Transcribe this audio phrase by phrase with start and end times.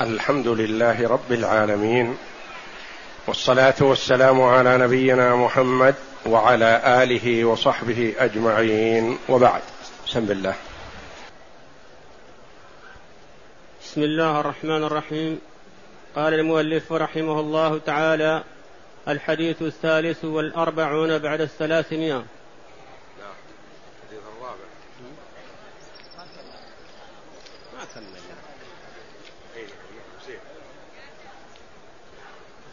[0.00, 2.16] الحمد لله رب العالمين
[3.26, 5.94] والصلاة والسلام على نبينا محمد
[6.26, 9.18] وعلى آله وصحبه أجمعين.
[9.28, 9.62] وبعد
[10.06, 10.54] بسم الله.
[13.82, 15.40] بسم الله الرحمن الرحيم.
[16.16, 18.42] قال المؤلف رحمه الله تعالى
[19.08, 22.24] الحديث الثالث والأربعون بعد الثلاثمائة.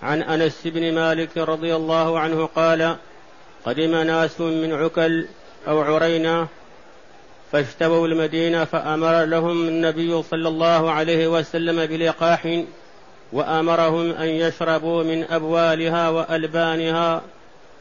[0.04, 2.96] عن أنس بن مالك رضي الله عنه قال
[3.66, 5.26] قدم ناس من عكل
[5.68, 6.48] أو عرينا
[7.52, 12.64] فاجتبوا المدينة فأمر لهم النبي صلى الله عليه وسلم بلقاح
[13.34, 17.22] وأمرهم أن يشربوا من أبوالها وألبانها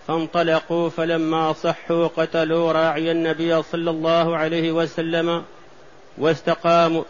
[0.08, 5.44] فانطلقوا فلما صحوا قتلوا راعي النبي صلى الله عليه وسلم
[6.18, 7.04] واستقاموا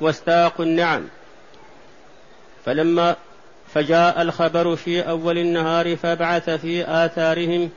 [0.00, 1.08] واستاقوا النعم.
[2.64, 3.16] فلما
[3.76, 7.70] فجاء الخبر في أول النهار فبعث في آثارهم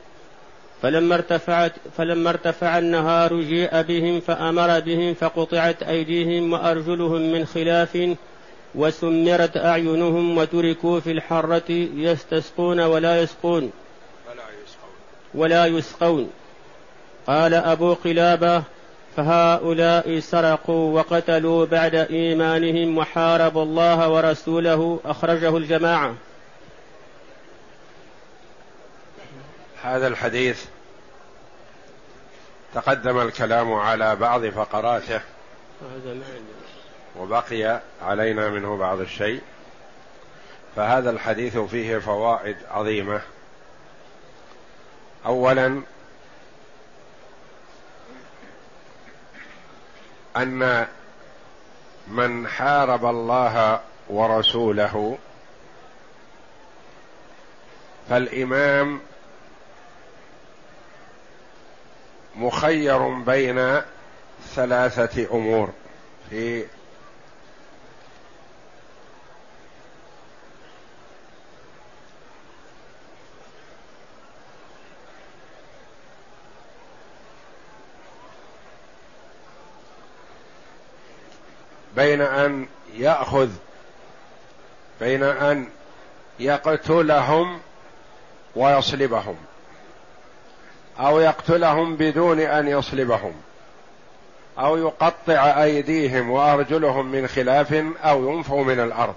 [0.81, 8.15] فلما ارتفعت فلما ارتفع النهار جيء بهم فأمر بهم فقطعت أيديهم وأرجلهم من خلاف
[8.75, 13.71] وسمرت أعينهم وتركوا في الحرة يستسقون ولا يسقون.
[15.33, 16.29] ولا يسقون.
[17.27, 18.63] قال أبو قلابة
[19.19, 26.15] فهؤلاء سرقوا وقتلوا بعد إيمانهم وحاربوا الله ورسوله أخرجه الجماعة.
[29.83, 30.65] هذا الحديث
[32.73, 35.21] تقدم الكلام على بعض فقراته
[37.19, 39.41] وبقي علينا منه بعض الشيء.
[40.75, 43.21] فهذا الحديث فيه فوائد عظيمة.
[45.25, 45.81] اولا
[50.41, 50.87] أن
[52.07, 55.17] من حارب الله ورسوله
[58.09, 58.99] فالإمام
[62.35, 63.81] مخير بين
[64.55, 65.69] ثلاثة أمور
[66.29, 66.65] في
[81.99, 82.67] بين أن
[82.97, 83.49] يأخذ
[85.01, 85.67] بين أن
[86.39, 87.59] يقتلهم
[88.55, 89.35] ويصلبهم
[90.99, 93.33] أو يقتلهم بدون أن يصلبهم
[94.59, 97.73] أو يقطع أيديهم وأرجلهم من خلاف
[98.03, 99.15] أو ينفوا من الأرض.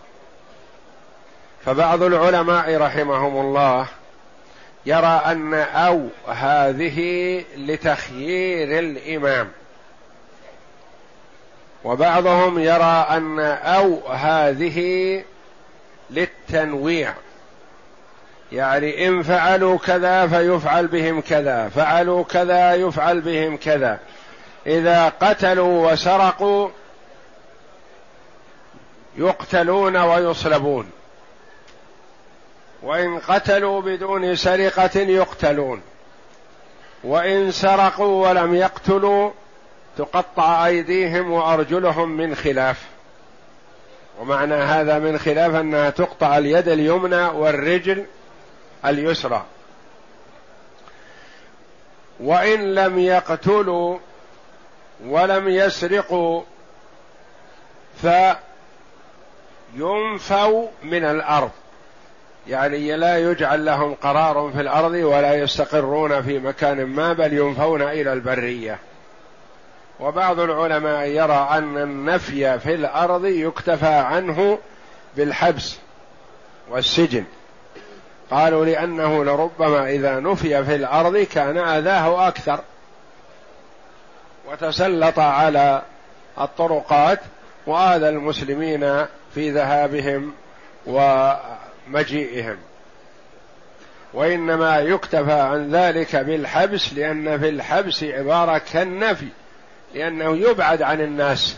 [1.64, 3.86] فبعض العلماء رحمهم الله
[4.86, 9.48] يرى أن أو هذه لتخيير الإمام.
[11.84, 15.22] وبعضهم يرى أن أو هذه
[16.10, 17.14] للتنويع.
[18.52, 23.98] يعني إن فعلوا كذا فيفعل بهم كذا فعلوا كذا يفعل بهم كذا.
[24.66, 26.68] إذا قتلوا وسرقوا
[29.16, 30.90] يقتلون ويصلبون.
[32.82, 35.82] وإن قتلوا بدون سرقة يقتلون.
[37.04, 39.30] وإن سرقوا ولم يقتلوا
[39.96, 42.82] تقطع أيديهم وأرجلهم من خلاف.
[44.20, 48.04] ومعنى هذا من خلاف أنها تقطع اليد اليمنى والرجل
[48.86, 49.44] اليسرى.
[52.20, 53.98] وإن لم يقتلوا
[55.06, 56.42] ولم يسرقوا
[59.76, 61.50] فينفوا من الأرض.
[62.48, 68.12] يعني لا يجعل لهم قرار في الأرض ولا يستقرون في مكان ما بل ينفون إلى
[68.12, 68.78] البرية.
[70.02, 74.58] وبعض العلماء يرى أن النفي في الأرض يكتفى عنه
[75.16, 75.76] بالحبس
[76.70, 77.24] والسجن.
[78.30, 82.60] قالوا لأنه لربما إذا نفي في الأرض كان آذاه أكثر.
[84.50, 85.82] وتسلط على
[86.40, 87.20] الطرقات
[87.66, 90.32] وآذى المسلمين في ذهابهم
[90.86, 92.56] ومجيئهم.
[94.14, 99.28] وإنما يكتفى عن ذلك بالحبس لأن في الحبس عبارة كالنفي.
[99.94, 101.56] لأنه يبعد عن الناس.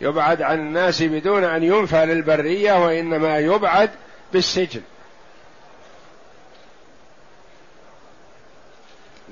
[0.00, 3.90] يبعد عن الناس بدون أن ينفى للبرية وإنما يبعد
[4.32, 4.82] بالسجن.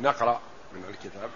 [0.00, 0.40] نقرأ
[0.72, 1.30] من الكتاب.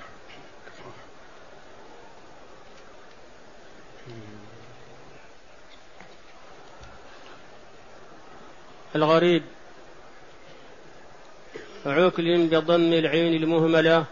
[8.96, 9.43] الغريب.
[11.87, 14.05] عكل بضم العين المهملة.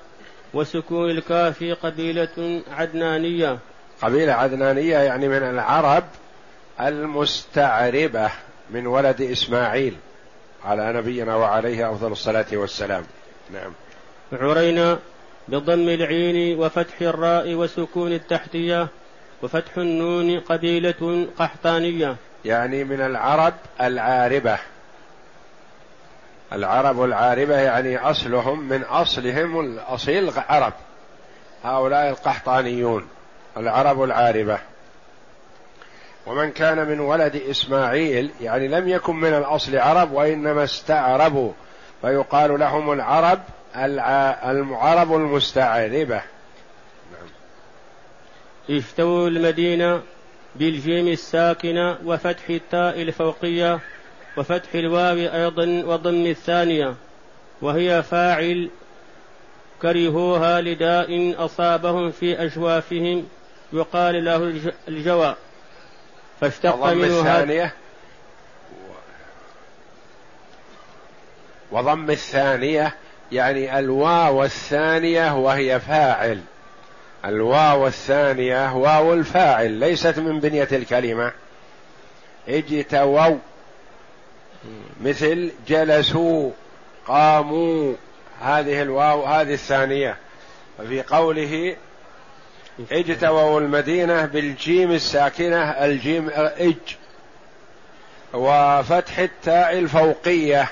[0.56, 3.58] وسكون الكاف قبيلة عدنانية.
[4.02, 6.04] قبيلة عدنانية يعني من العرب
[6.80, 8.30] المستعربة
[8.70, 9.96] من ولد إسماعيل.
[10.64, 13.04] على نبينا وعليه أفضل الصلاة والسلام.
[13.52, 13.72] نعم.
[14.32, 14.98] عرينا
[15.48, 18.88] بضم العين وفتح الراء وسكون التحتية
[19.42, 22.16] وفتح النون قبيلة قحطانية.
[22.44, 24.58] يعني من العرب العاربة.
[26.56, 30.72] العرب العاربة يعني أصلهم من أصلهم الأصيل عرب.
[31.64, 33.08] هؤلاء القحطانيون
[33.56, 34.58] العرب العاربة.
[36.26, 41.52] ومن كان من ولد إسماعيل يعني لم يكن من الأصل عرب وإنما استعربوا
[42.02, 43.40] فيقال لهم العرب
[43.76, 46.20] العرب المستعربة.
[47.12, 47.28] نعم.
[49.26, 50.02] المدينة
[50.56, 53.80] بالجيم الساكنة وفتح التاء الفوقية.
[54.36, 56.94] وفتح الواو أيضا وضم الثانية
[57.62, 58.70] وهي فاعل
[59.82, 63.28] كرهوها لداء أصابهم في أجوافهم
[63.72, 64.54] يقال له
[64.88, 65.34] الجوى.
[66.40, 67.74] فاشتق منه الثانية.
[71.72, 72.94] وضم الثانية
[73.32, 76.40] يعني الواو الثانية وهي فاعل.
[77.24, 81.32] الواو الثانية واو الفاعل ليست من بنية الكلمة.
[82.48, 83.36] اجتووا.
[85.00, 86.50] مثل جلسوا
[87.06, 87.94] قاموا
[88.42, 90.16] هذه الواو هذه الثانية.
[90.78, 91.76] وفي قوله
[92.92, 96.96] اجتووا المدينة بالجيم الساكنة الجيم اج
[98.34, 100.68] وفتح التاء الفوقية.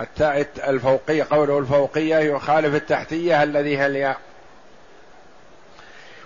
[0.00, 4.18] التاء الفوقية قوله الفوقية يخالف التحتية الذي هي الياء.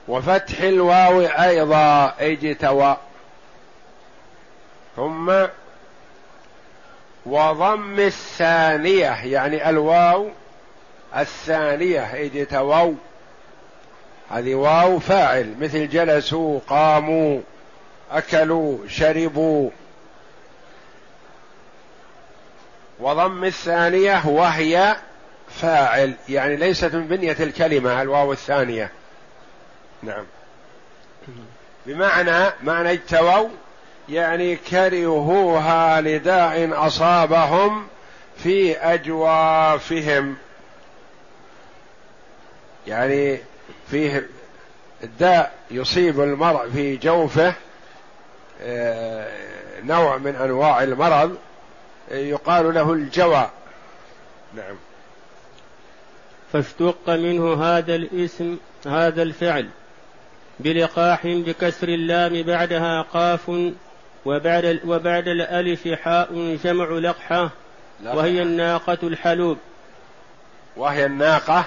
[0.08, 2.96] وفتح الواو أيضا اجتوى.
[4.96, 5.32] ثم
[7.30, 10.28] وضم الثانية يعني الواو
[11.16, 12.94] الثانية اجتووا
[14.30, 17.40] هذه واو فاعل مثل جلسوا قاموا
[18.10, 19.70] أكلوا شربوا.
[23.00, 24.96] وضم الثانية وهي
[25.48, 28.90] فاعل يعني ليست من بنية الكلمة الواو الثانية.
[30.02, 30.24] نعم.
[31.86, 33.48] بمعنى معنى اجتووا
[34.10, 37.86] يعني كرهوها لداء أصابهم
[38.36, 40.36] في أجوافهم.
[42.86, 43.38] يعني
[43.90, 44.28] فيه
[45.18, 47.54] داء يصيب المرء في جوفه
[48.62, 49.28] آه،
[49.82, 51.36] نوع من أنواع المرض
[52.10, 53.50] يقال له الجوى.
[54.54, 54.76] نعم.
[56.52, 59.68] فاشتق منه هذا الاسم هذا الفعل
[60.60, 63.50] بلقاح بكسر اللام بعدها قاف
[64.24, 67.50] وبعد وبعد الألف حاء جمع لقحة.
[68.04, 69.58] وهي الناقة الحلوب.
[70.76, 71.64] وهي الناقة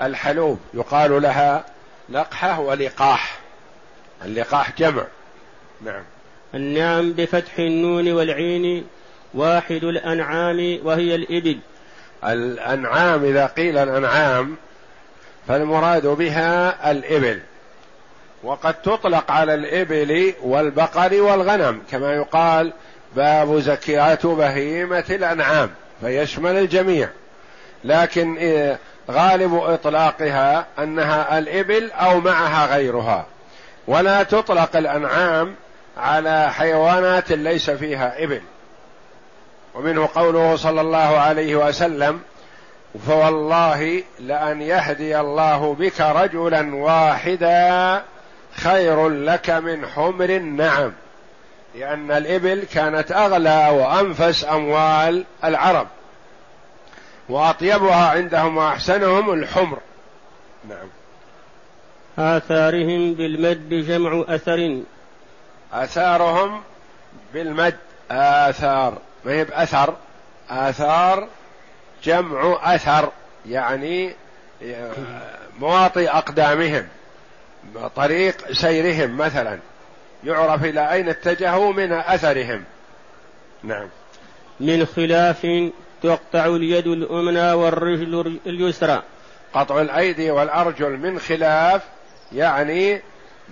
[0.00, 0.58] الحلوب.
[0.74, 1.64] يقال لها
[2.08, 3.38] لقحة ولقاح.
[4.24, 5.04] اللقاح جمع.
[5.84, 6.02] نعم.
[6.54, 8.86] النعم بفتح النون والعين
[9.34, 11.58] واحد الأنعام وهي الإبل.
[12.24, 14.56] الأنعام إذا قيل الأنعام
[15.48, 17.40] فالمراد بها الإبل.
[18.46, 22.72] وقد تطلق على الإبل والبقر والغنم كما يقال
[23.16, 25.70] باب زكاة بهيمة الأنعام
[26.00, 27.08] فيشمل الجميع.
[27.84, 28.38] لكن
[29.10, 33.26] غالب إطلاقها أنها الإبل أو معها غيرها.
[33.86, 35.54] ولا تطلق الأنعام
[35.96, 38.40] على حيوانات ليس فيها إبل.
[39.74, 42.20] ومنه قوله صلى الله عليه وسلم
[43.06, 48.02] فوالله لأن يهدي الله بك رجلا واحدا
[48.56, 50.92] خير لك من حمر النعم
[51.74, 55.88] لأن الإبل كانت أغلى وأنفس أموال العرب
[57.28, 59.78] وأطيبها عندهم وأحسنهم الحمر.
[60.68, 60.88] نعم.
[62.18, 64.80] آثارهم بالمد جمع أثر.
[65.72, 66.62] آثارهم
[67.34, 67.76] بالمد
[68.10, 69.94] آثار ما هي بأثر؟
[70.50, 71.28] آثار
[72.04, 73.12] جمع أثر
[73.46, 74.14] يعني
[75.58, 76.88] مواطي أقدامهم.
[77.96, 79.58] طريق سيرهم مثلا.
[80.24, 82.64] يعرف إلى أين اتجهوا من أثرهم.
[83.62, 83.88] نعم.
[84.60, 85.46] من خلاف
[86.02, 89.02] تقطع اليد الأمنى والرجل اليسرى.
[89.54, 91.82] قطع الأيدي والأرجل من خلاف
[92.32, 93.02] يعني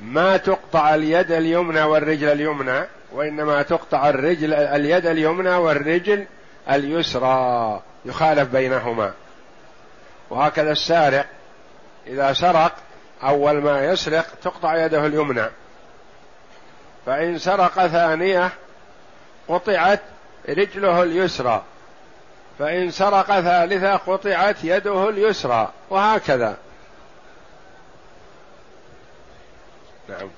[0.03, 6.27] ما تقطع اليد اليمنى والرجل اليمنى وإنما تقطع الرجل اليد اليمنى والرجل
[6.71, 7.83] اليسرى.
[8.05, 9.13] يخالف بينهما.
[10.31, 11.27] وهكذا السارق
[12.07, 12.73] إذا سرق
[13.23, 15.47] أول ما يسرق تقطع يده اليمنى.
[17.07, 18.51] فإن سرق ثانية
[19.49, 20.01] قطعت
[20.49, 21.63] رجله اليسرى.
[22.59, 26.57] فإن سرق ثالثة قطعت يده اليسرى وهكذا.
[30.09, 30.29] نعم.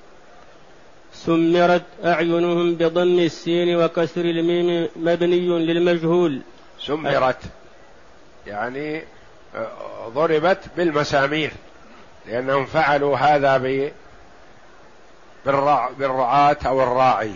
[1.13, 6.41] سمرت أعينهم بضم السين وكسر الميم مبني للمجهول.
[6.79, 7.39] سمرت
[8.47, 9.03] يعني
[9.55, 11.51] آه، ضربت بالمسامير.
[12.27, 13.57] لأنهم فعلوا هذا
[15.97, 17.31] بالرعاة أو الراعي.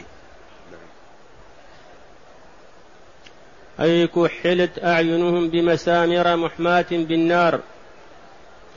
[3.80, 7.60] أي كحلت أعينهم بمسامر محماة بالنار.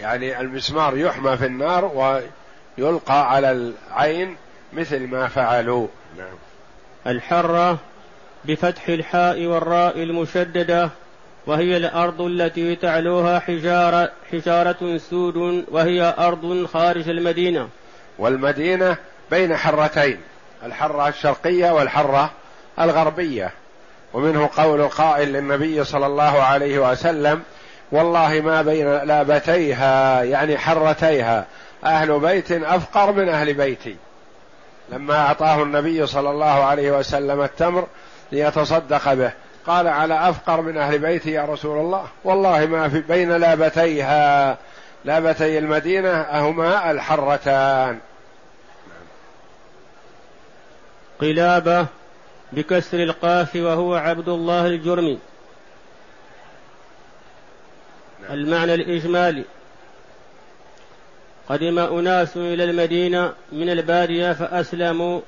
[0.01, 1.85] يعني المسمار يحمى في النار
[2.79, 4.37] ويلقى على العين
[4.73, 5.87] مثل ما فعلوا.
[6.19, 6.35] نعم.
[7.07, 7.79] الحرة
[8.45, 10.91] بفتح الحاء والراء المشددة.
[11.47, 17.69] وهي الأرض التي تعلوها حجارة, حجارة سود وهي أرض خارج المدينة.
[18.19, 18.97] والمدينة
[19.31, 20.21] بين حرتين
[20.65, 22.31] الحرة الشرقية والحرة
[22.81, 23.51] الغربية.
[24.13, 27.43] ومنه قول قائل للنبي صلى الله عليه وسلم
[27.93, 31.47] والله ما بين لابتيها يعني حرتيها.
[31.85, 33.97] أهل بيت أفقر من أهل بيتي.
[34.93, 37.87] لما أعطاه النبي صلى الله عليه وسلم التمر
[38.33, 39.33] ليتصدق به.
[39.67, 42.07] قال على أفقر من أهل بيتي يا رسول الله.
[42.25, 44.59] والله ما في بين لابتيها
[45.05, 47.99] لابتي المدينة هما الحرتان.
[51.21, 51.87] قلابة
[52.53, 55.19] بكسر القاف وهو عبد الله الجرمي.
[58.23, 58.33] نعم.
[58.33, 59.45] المعنى الإجمالي.
[61.49, 65.21] قدم أناس إلى المدينة من البادية فأسلموا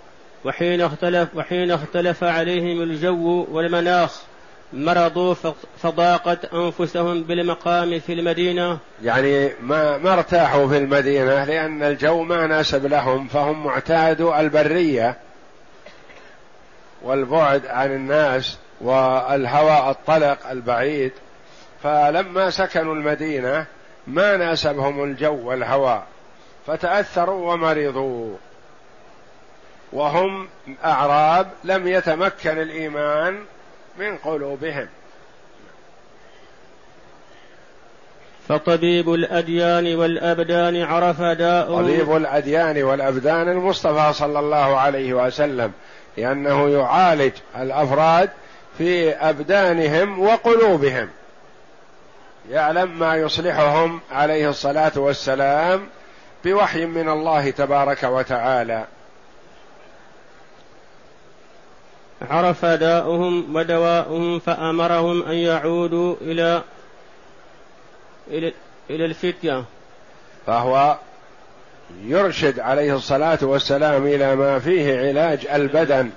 [0.44, 4.22] وحين اختلف وحين اختلف عليهم الجو والمناخ
[4.72, 5.34] مرضوا
[5.78, 8.78] فضاقت أنفسهم بالمقام في المدينة.
[9.02, 15.16] يعني ما ما ارتاحوا في المدينة لأن الجو ما ناسب لهم فهم معتادوا البرية
[17.02, 21.12] والبعد عن الناس والهواء الطلق البعيد.
[21.82, 23.66] فلما سكنوا المدينة
[24.06, 26.06] ما ناسبهم الجو والهواء
[26.66, 28.36] فتأثروا ومرضوا.
[29.92, 30.48] وهم
[30.84, 33.44] أعراب لم يتمكن الإيمان
[33.98, 34.88] من قلوبهم.
[38.48, 45.72] فطبيب الأديان والأبدان عرف داء طبيب الأديان والأبدان المصطفى صلى الله عليه وسلم
[46.16, 48.30] لأنه يعالج الأفراد
[48.78, 51.08] في أبدانهم وقلوبهم.
[52.50, 55.88] يعلم ما يصلحهم عليه الصلاة والسلام
[56.44, 58.84] بوحي من الله تبارك وتعالى.
[62.22, 66.62] عرف داؤهم ودواؤهم فأمرهم أن يعودوا إلى
[68.28, 68.52] إلى,
[68.90, 69.64] إلى الفتية.
[70.46, 70.96] فهو
[72.02, 76.10] يرشد عليه الصلاة والسلام إلى ما فيه علاج البدن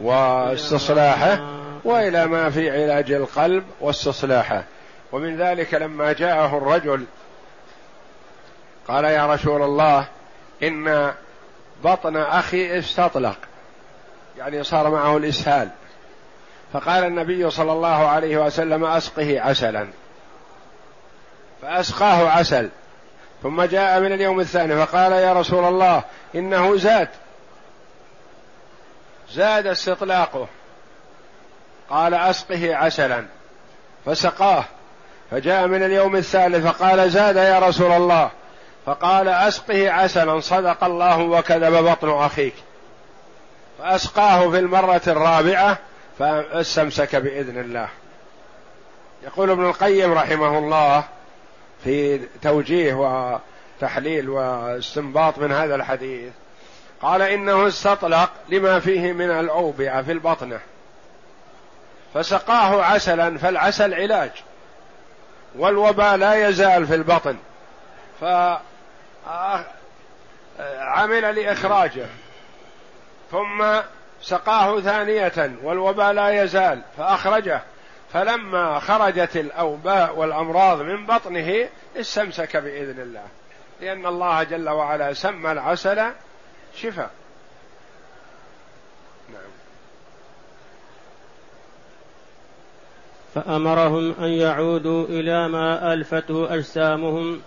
[0.00, 1.40] واستصلاحه
[1.84, 4.64] وإلى ما في علاج القلب واستصلاحه.
[5.12, 7.04] ومن ذلك لما جاءه الرجل
[8.88, 10.06] قال يا رسول الله
[10.62, 11.12] إن
[11.84, 13.36] بطن أخي استطلق.
[14.38, 15.68] يعني صار معه الإسهال.
[16.72, 19.88] فقال النبي صلى الله عليه وسلم أسقه عسلا.
[21.62, 22.70] فأسقاه عسل.
[23.42, 26.02] ثم جاء من اليوم الثاني فقال يا رسول الله
[26.34, 27.08] إنه زاد.
[29.30, 30.48] زاد استطلاقه.
[31.90, 33.26] قال أسقه عسلا.
[34.06, 34.64] فسقاه.
[35.30, 38.30] فجاء من اليوم الثالث فقال زاد يا رسول الله.
[38.86, 42.54] فقال أسقه عسلا صدق الله وكذب بطن أخيك.
[43.78, 45.78] فأسقاه في المرة الرابعة
[46.18, 47.88] فاستمسك بإذن الله.
[49.24, 51.04] يقول ابن القيم رحمه الله
[51.84, 56.32] في توجيه وتحليل واستنباط من هذا الحديث
[57.02, 60.60] قال إنه استطلق لما فيه من الأوبئة في البطنة.
[62.14, 64.30] فسقاه عسلا فالعسل علاج.
[65.58, 67.36] والوباء لا يزال في البطن.
[70.48, 72.06] فعمل لإخراجه.
[73.30, 73.64] ثم
[74.22, 77.62] سقاه ثانية والوباء لا يزال فأخرجه.
[78.12, 83.24] فلما خرجت الأوباء والأمراض من بطنه استمسك بإذن الله.
[83.80, 86.12] لأن الله جل وعلا سمى العسل
[86.76, 87.10] شفاء.
[89.32, 89.50] نعم.
[93.34, 97.42] فأمرهم أن يعودوا إلى ما ألفته أجسامهم.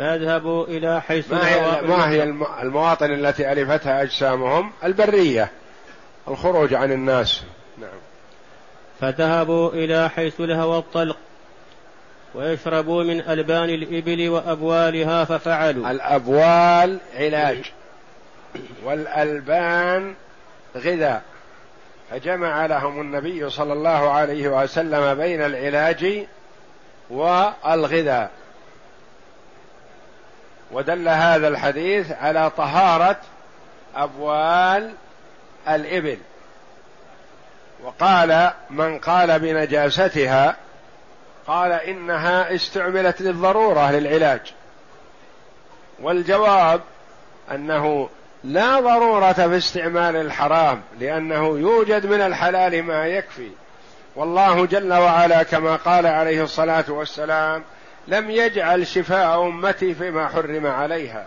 [0.00, 2.22] فيذهبوا إلى حيث ما هي, ما هي
[2.62, 5.50] المواطن التي ألفتها أجسامهم؟ البرية
[6.28, 7.42] الخروج عن الناس.
[7.78, 7.90] نعم.
[9.00, 11.16] فذهبوا إلى حيث الهوى الطلق
[12.34, 15.90] ويشربوا من ألبان الإبل وأبوالها ففعلوا.
[15.90, 17.72] الأبوال علاج
[18.84, 20.14] والألبان
[20.76, 21.22] غذاء.
[22.10, 26.26] فجمع لهم النبي صلى الله عليه وسلم بين العلاج
[27.10, 28.30] والغذاء.
[30.72, 33.16] ودل هذا الحديث على طهارة
[33.96, 34.92] أبوال
[35.68, 36.18] الإبل.
[37.82, 40.56] وقال من قال بنجاستها
[41.46, 44.40] قال إنها استعملت للضرورة للعلاج.
[46.00, 46.80] والجواب
[47.50, 48.08] أنه
[48.44, 53.50] لا ضرورة في استعمال الحرام لأنه يوجد من الحلال ما يكفي.
[54.16, 57.64] والله جل وعلا كما قال عليه الصلاة والسلام
[58.08, 61.26] لم يجعل شفاء أمتي فيما حرم عليها.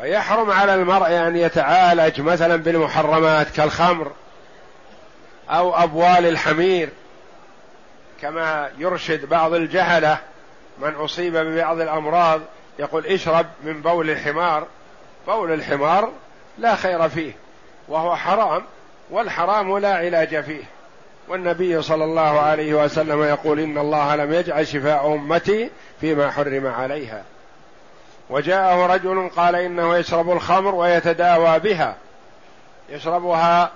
[0.00, 4.12] ويحرم على المرء أن يتعالج مثلا بالمحرمات كالخمر
[5.50, 6.88] أو أبوال الحمير
[8.22, 10.18] كما يرشد بعض الجهلة
[10.78, 12.40] من أصيب ببعض الأمراض
[12.78, 14.66] يقول اشرب من بول الحمار.
[15.26, 16.12] بول الحمار
[16.58, 17.32] لا خير فيه
[17.88, 18.64] وهو حرام
[19.10, 20.64] والحرام لا علاج فيه.
[21.28, 27.22] والنبي صلى الله عليه وسلم يقول إن الله لم يجعل شفاء أمتي فيما حرم عليها.
[28.30, 31.96] وجاءه رجل قال إنه يشرب الخمر ويتداوى بها.
[32.90, 33.70] يشربها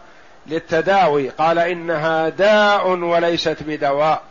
[0.46, 1.28] للتداوي.
[1.28, 4.22] قال إنها داء وليست بدواء.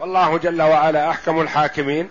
[0.00, 2.10] والله جل وعلا أحكم الحاكمين.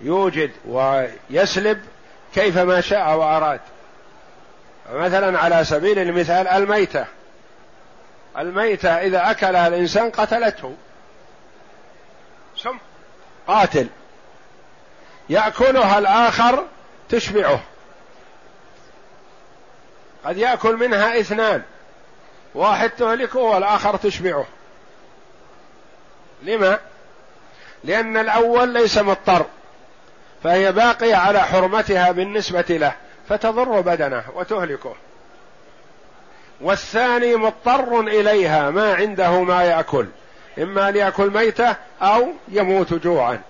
[0.00, 1.80] يوجد ويسلب
[2.34, 3.60] كيفما شاء وأراد.
[4.92, 7.06] مثلا على سبيل المثال الميتة.
[8.38, 10.74] الميتة إذا اكلها الإنسان قتلته.
[12.56, 12.78] سم.
[13.46, 13.86] قاتل.
[15.28, 16.64] يأكلها الآخر
[17.08, 17.60] تشبعه.
[20.24, 21.62] قد يأكل منها اثنان.
[22.54, 24.46] واحد تهلكه والآخر تشبعه.
[26.42, 26.78] لما؟
[27.84, 29.46] لأن الأول ليس مضطر.
[30.42, 32.92] فهي باقية على حرمتها بالنسبة له.
[33.28, 34.96] فتضر بدنه وتهلكه.
[36.60, 40.06] والثاني مضطر إليها ما عنده ما يأكل.
[40.58, 43.40] إما ليأكل ميتة أو يموت جوعا.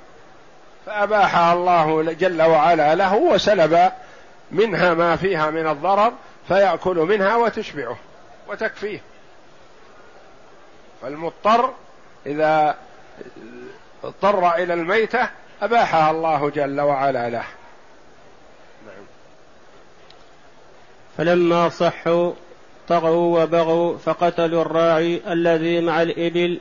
[0.87, 3.93] فأباحها الله جل وعلا له وسلب
[4.51, 6.13] منها ما فيها من الضرر
[6.49, 7.97] فيأكل منها وتشبعه
[8.49, 9.01] وتكفيه.
[11.03, 11.73] فالمضطر
[12.27, 12.77] إذا
[14.05, 15.29] اضطر إلى الميتة
[15.63, 17.45] أباحها الله جل وعلا له.
[18.87, 19.05] نعم.
[21.19, 22.33] فلما صحوا
[22.91, 26.61] طغوا وبغوا فقتلوا الراعي الذي مع الإبل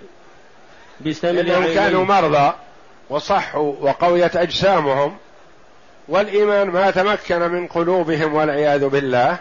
[1.01, 2.53] بسمل عينيه كانوا مرضى
[3.09, 5.17] وصحوا وقويت أجسامهم
[6.07, 9.37] والإيمان ما تمكن من قلوبهم والعياذ بالله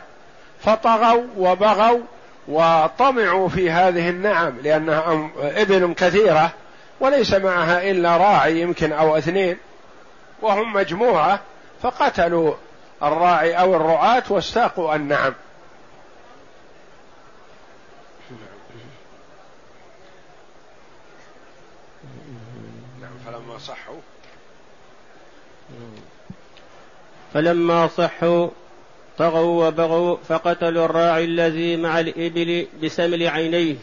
[0.60, 2.00] فطغوا وبغوا
[2.48, 6.50] وطمعوا في هذه النعم لأنها إبل كثيرة
[7.00, 9.56] وليس معها إلا راعي يمكن أو اثنين
[10.42, 11.40] وهم مجموعة
[11.82, 12.54] فقتلوا
[13.02, 15.34] الراعي أو الرعاة واستاقوا النعم
[23.00, 24.00] نعم فلما صحوا
[27.34, 28.48] فلما صحوا
[29.18, 33.76] طغوا وبغوا فقتلوا الراعي الذي مع الإبل بسمل عينيه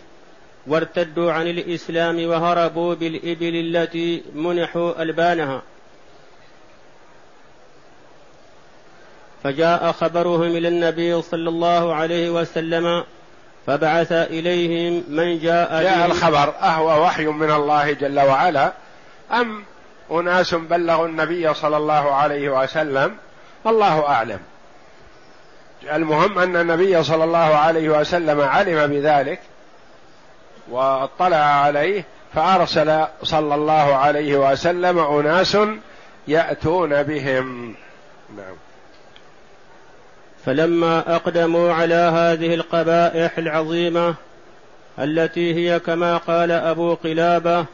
[0.68, 5.62] وارتدوا عن الإسلام وهربوا بالإبل التي منحوا ألبانها.
[9.44, 13.04] فجاء خبرهم إلى النبي صلى الله عليه وسلم
[13.68, 18.74] فبعث إليهم من جاء جاء الخبر أهو وحي من الله جل وعلا
[19.32, 19.64] أم
[20.12, 23.16] أناس بلغوا النبي صلى الله عليه وسلم
[23.68, 24.40] الله أعلم.
[25.94, 29.40] المهم أن النبي صلى الله عليه وسلم علم بذلك
[30.70, 35.58] واطلع عليه فأرسل صلى الله عليه وسلم أناس
[36.28, 37.76] يأتون بهم.
[38.38, 38.56] نعم.
[40.46, 44.16] فلما أقدموا على هذه القبائح العظيمة
[45.00, 47.66] التي هي كما قال أبو قلابة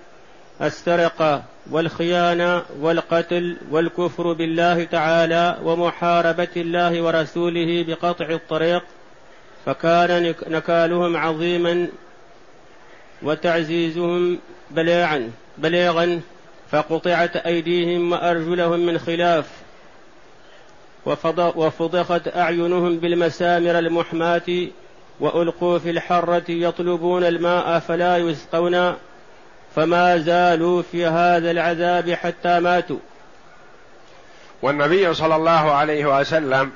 [0.62, 8.84] السرقه والخيانة والقتل والكفر بالله تعالى ومحاربة الله ورسوله بقطع الطريق
[9.66, 11.88] فكان نكالهم عظيما
[13.24, 14.40] وتعزيزهم
[14.72, 16.22] بليعا بليغا
[16.72, 19.46] فقطعت أيديهم وأرجلهم من خلاف.
[21.56, 24.68] وفضخت أعينهم بالمسامر المحماة
[25.20, 28.96] وألقوا في الحرة يطلبون الماء فلا يسقون.
[29.76, 33.00] فما زالوا في هذا العذاب حتى ماتوا.
[34.62, 36.72] والنبي صلى الله عليه وسلم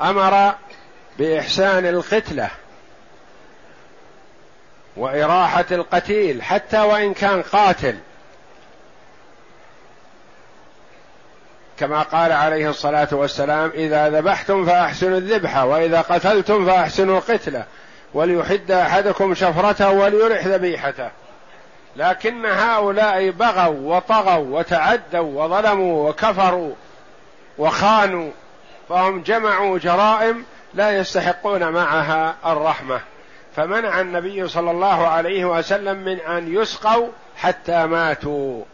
[0.00, 0.54] أمر
[1.18, 2.50] بإحسان القتلة
[4.96, 7.96] وإراحة القتيل حتى وإن كان قاتل.
[11.78, 17.64] كما قال عليه الصلاة والسلام إذا ذبحتم فأحسنوا الذبح وإذا قتلتم فأحسنوا القتلة
[18.14, 21.10] وليحد أحدكم شفرته وليرح ذبيحته.
[21.96, 26.74] لكن هؤلاء بغوا وطغوا وتعدوا وظلموا وكفروا
[27.58, 28.30] وخانوا
[28.88, 33.00] فهم جمعوا جرائم لا يستحقون معها الرحمة
[33.56, 38.64] فمنع النبي صلى الله عليه وسلم من أن يسقوا حتى ماتوا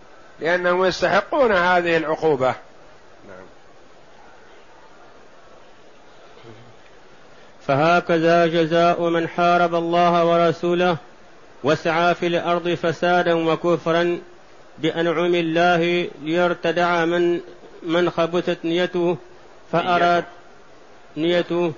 [0.40, 2.54] لأنهم يستحقون هذه العقوبة
[3.28, 3.46] نعم.
[7.66, 10.96] فهكذا جزاء من حارب الله ورسوله
[11.64, 14.18] وسعى في الأرض فسادا وكفرا
[14.78, 17.40] بأنعم الله ليرتدع من
[17.82, 19.16] من خبثت نيته
[19.72, 20.24] فأراد
[21.16, 21.72] نيته.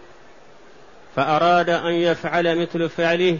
[1.16, 3.38] فأراد أن يفعل مثل فعله.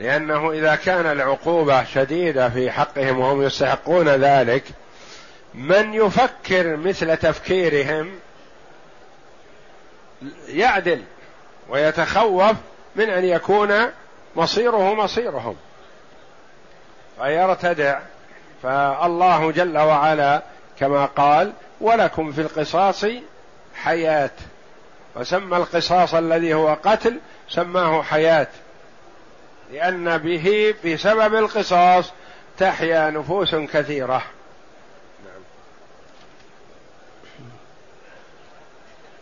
[0.00, 4.64] لأنه إذا كان العقوبة شديدة في حقهم وهم يستحقون ذلك
[5.54, 8.10] من يفكر مثل تفكيرهم
[10.48, 11.02] يعدل
[11.68, 12.56] ويتخوف
[12.96, 13.86] من أن يكون
[14.36, 15.56] مصيره مصيرهم.
[17.18, 17.98] فيرتدع
[18.62, 20.42] فالله جل وعلا
[20.80, 23.04] كما قال ولكم في القصاص
[23.74, 24.30] حياة.
[25.16, 28.46] وسمى القصاص الذي هو قتل سماه حياة
[29.72, 32.12] لأن به بسبب القصاص
[32.58, 34.22] تحيا نفوس كثيرة.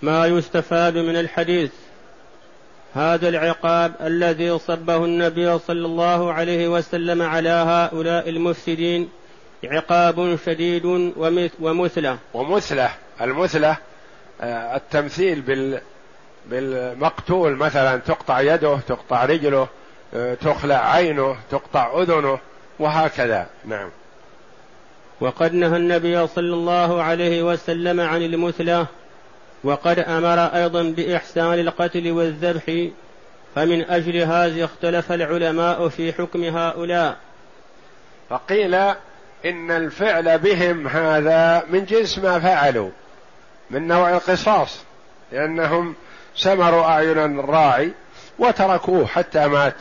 [0.02, 1.72] ما يستفاد من الحديث
[2.96, 9.08] هذا العقاب الذي صبه النبي صلى الله عليه وسلم على هؤلاء المفسدين
[9.64, 10.84] عقاب شديد
[11.60, 12.18] ومثلة.
[12.34, 12.90] ومثلة.
[13.20, 13.76] المثلة
[14.40, 15.80] آه، التمثيل بال
[16.46, 19.68] بالمقتول مثلا تقطع يده تقطع رجله
[20.14, 22.38] آه، تخلع عينه تقطع أذنه
[22.78, 23.46] وهكذا.
[23.64, 23.88] نعم.
[25.20, 28.86] وقد نهى النبي صلى الله عليه وسلم عن المثلة
[29.64, 32.88] وقد أمر أيضا بإحسان القتل والذبح
[33.54, 37.16] فمن أجل هذا اختلف العلماء في حكم هؤلاء.
[38.30, 38.74] فقيل
[39.44, 42.90] إن الفعل بهم هذا من جنس ما فعلوا
[43.70, 44.84] من نوع القصاص
[45.32, 45.94] لأنهم
[46.36, 47.92] سمروا أعين الراعي
[48.38, 49.74] وتركوه حتى مات.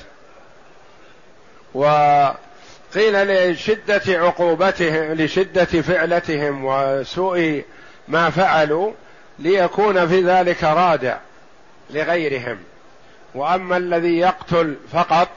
[1.73, 7.63] وقيل لشدة عقوبتهم لشدة فعلتهم وسوء
[8.07, 8.91] ما فعلوا
[9.39, 11.17] ليكون في ذلك رادع
[11.89, 12.58] لغيرهم.
[13.36, 15.28] وأما الذي يقتل فقط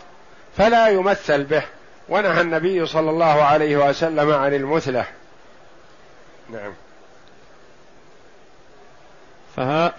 [0.56, 1.62] فلا يمثل به.
[2.08, 5.04] ونهى النبي صلى الله عليه وسلم عن المثلة.
[6.50, 6.72] نعم.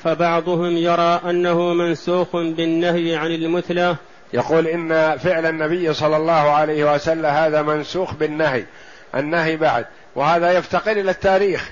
[0.04, 3.96] فبعضهم يرى أنه منسوخ بالنهي عن المثلة.
[4.34, 8.66] يقول إن فعل النبي صلى الله عليه وسلم هذا منسوخ بالنهي.
[9.16, 9.86] النهي بعد.
[10.16, 11.72] وهذا يفتقر إلى التاريخ.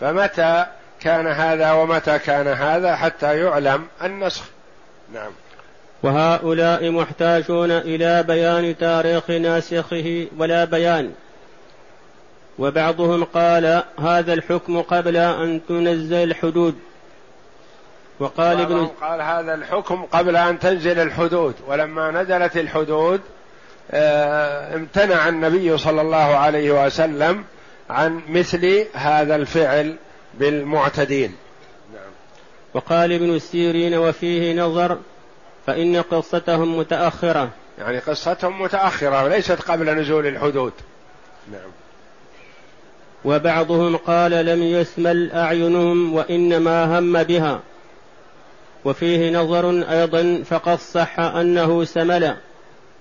[0.00, 0.66] فمتى
[1.02, 4.44] كان هذا ومتى كان هذا حتى يعلم النسخ.
[5.14, 5.30] نعم.
[6.02, 11.12] وهؤلاء محتاجون إلى بيان تاريخ ناسخه ولا بيان.
[12.58, 16.74] وبعضهم قال هذا الحكم قبل أن تنزل الحدود.
[18.20, 21.54] وقال ابن قال هذا الحكم قبل أن تنزل الحدود.
[21.66, 23.20] ولما نزلت الحدود
[23.90, 27.44] آه، امتنع النبي صلى الله عليه وسلم
[27.90, 29.96] عن مثل هذا الفعل
[30.34, 31.36] بالمعتدين.
[31.94, 32.10] نعم.
[32.74, 34.98] وقال ابن السيرين وفيه نظر
[35.66, 37.50] فإن قصتهم متأخرة.
[37.78, 40.72] يعني قصتهم متأخرة وليست قبل نزول الحدود.
[41.52, 41.70] نعم
[43.24, 47.60] وبعضهم قال لم يسمل أعينهم وإنما هم بها.
[48.84, 52.36] وفيه نظر أيضا فقد صح أنه سمل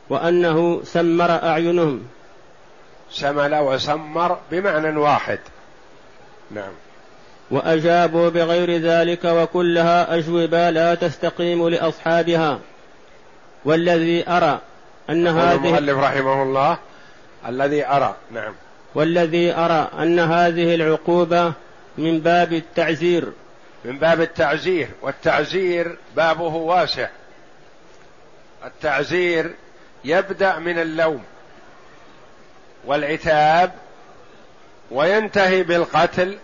[0.09, 2.03] وأنه سمر أعينهم.
[3.11, 5.39] سمل وسمر بمعنى واحد.
[6.51, 6.71] نعم.
[7.51, 12.59] وأجابوا بغير ذلك وكلها أجوبة لا تستقيم لأصحابها.
[13.65, 14.59] والذي أرى
[15.09, 16.77] أن هذه المؤلف رحمه الله
[17.47, 18.53] الذي أرى نعم.
[18.95, 21.53] والذي أرى أن هذه العقوبة
[21.97, 23.31] من باب التعزير.
[23.85, 27.07] من باب التعزير والتعزير بابه واسع.
[28.65, 29.51] التعزير
[30.05, 31.23] يبدأ من اللوم
[32.85, 33.71] والعتاب
[34.91, 36.37] وينتهي بالقتل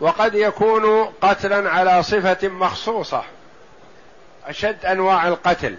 [0.00, 3.24] وقد يكون قتلا على صفة مخصوصة
[4.46, 5.76] أشد أنواع القتل.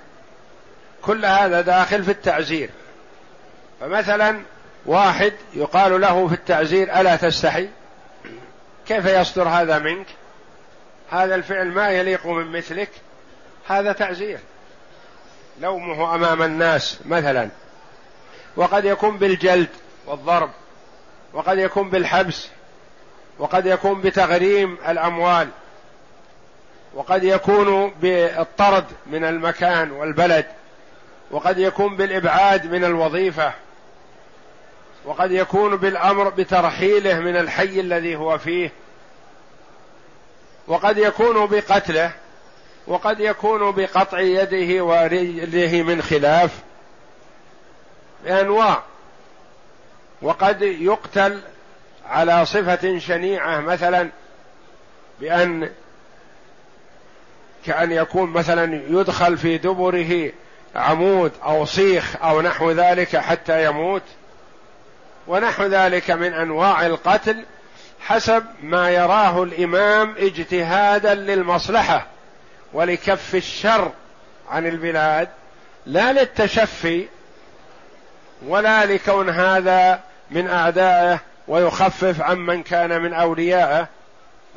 [1.02, 2.70] كل هذا داخل في التعزير.
[3.80, 4.42] فمثلا
[4.86, 7.70] واحد يقال له في التعزير ألا تستحي؟
[8.88, 10.08] كيف يصدر هذا منك؟
[11.12, 12.90] هذا الفعل ما يليق من مثلك
[13.68, 14.40] هذا تعزير.
[15.62, 17.50] لومه أمام الناس مثلا.
[18.56, 19.70] وقد يكون بالجلد
[20.06, 20.50] والضرب
[21.34, 22.50] وقد يكون بالحبس
[23.39, 25.50] وقد يكون بتغريم الأموال
[26.93, 30.45] وقد يكون بالطرد من المكان والبلد
[31.32, 33.54] وقد يكون بالإبعاد من الوظيفة
[35.06, 38.71] وقد يكون بالأمر بترحيله من الحي الذي هو فيه
[40.67, 42.12] وقد يكون بقتله
[42.88, 46.52] وقد يكون بقطع يده ورجله من خلاف
[48.23, 48.84] بأنواع
[50.21, 51.41] وقد يقتل
[52.10, 54.10] على صفة شنيعة مثلا
[55.20, 55.70] بأن
[57.65, 60.32] كأن يكون مثلا يدخل في دبره
[60.76, 64.04] عمود أو صيخ أو نحو ذلك حتى يموت
[65.28, 67.43] ونحو ذلك من أنواع القتل
[68.00, 72.08] حسب ما يراه الإمام اجتهادا للمصلحة
[72.74, 73.91] ولكف الشر
[74.50, 75.30] عن البلاد
[75.86, 77.08] لا للتشفي
[78.48, 80.00] ولا لكون هذا
[80.32, 83.88] من أعدائه ويخفف عمن كان من اوليائه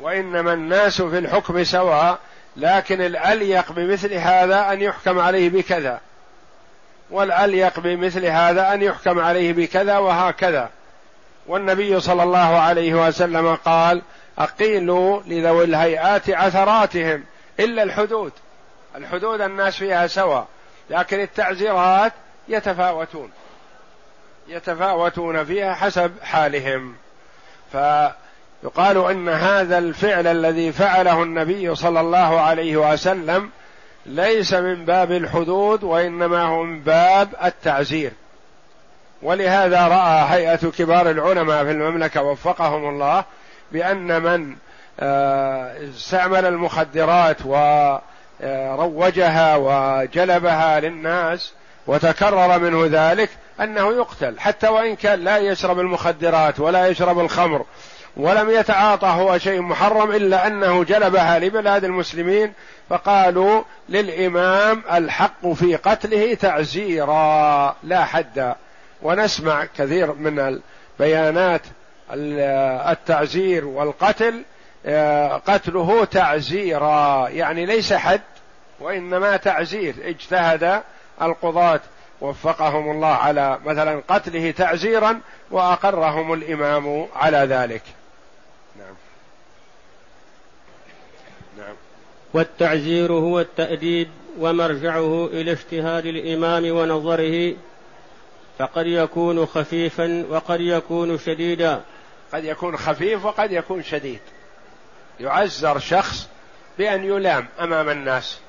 [0.01, 2.19] وإنما الناس في الحكم سواء
[2.57, 5.99] لكن الأليق بمثل هذا أن يحكم عليه بكذا.
[7.11, 10.69] والأليق بمثل هذا أن يحكم عليه بكذا وهكذا.
[11.47, 14.01] والنبي صلى الله عليه وسلم قال
[14.37, 17.23] أقيلوا لذوي الهيئات عثراتهم
[17.59, 18.31] إلا الحدود.
[18.95, 20.47] الحدود الناس فيها سواء
[20.89, 22.13] لكن التعزيرات
[22.47, 23.31] يتفاوتون.
[24.47, 26.95] يتفاوتون فيها حسب حالهم.
[27.71, 33.49] فيقال أن هذا الفعل الذي فعله النبي صلى الله عليه وسلم
[34.05, 38.11] ليس من باب الحدود وإنما هو من باب التعزير.
[39.21, 43.23] ولهذا رأى هيئة كبار العلماء في المملكة وفقهم الله
[43.71, 44.55] بأن من
[44.99, 47.37] آه، استعمل المخدرات
[48.41, 51.53] وروجها وجلبها للناس
[51.87, 53.29] وتكرر منه ذلك
[53.61, 57.65] أنه يقتل حتى وإن كان لا يشرب المخدرات ولا يشرب الخمر
[58.17, 62.53] ولم يتعاطى هو شيء محرم إلا أنه جلبها لبلاد المسلمين
[62.89, 68.55] فقالوا للإمام الحق في قتله تعزيرا لا حد.
[69.01, 70.59] ونسمع كثير من
[70.99, 71.61] البيانات
[72.91, 74.43] التعزير والقتل
[74.85, 78.21] آه، قتله تعزيرا يعني ليس حد
[78.79, 79.95] وإنما تعزير.
[80.03, 80.81] اجتهد
[81.21, 81.81] القضاة
[82.21, 87.83] وفقهم الله على مثلا قتله تعزيرا وأقرهم الإمام على ذلك.
[88.77, 88.95] نعم.
[91.57, 91.75] نعم.
[92.33, 97.55] والتعزير هو التأديب ومرجعه إلى اجتهاد الإمام ونظره
[98.59, 101.81] فقد يكون خفيفا وقد يكون شديدا.
[102.33, 104.19] قد يكون خفيف وقد يكون شديد.
[105.19, 106.27] يعزر شخص
[106.77, 108.39] بأن يلام أمام الناس.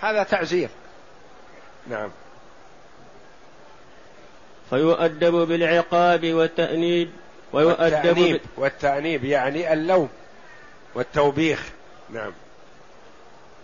[0.00, 0.68] هذا تعزير.
[1.90, 2.10] نعم.
[4.70, 7.10] فيؤدب بالعقاب والتأنيب
[7.52, 10.08] ويؤدب والتأنيب, والتأنيب يعني اللوم
[10.94, 11.62] والتوبيخ.
[12.10, 12.32] نعم.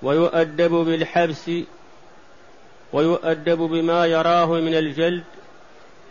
[0.03, 1.51] ويؤدب بالحبس
[2.93, 5.25] ويؤدب بما يراه من الجلد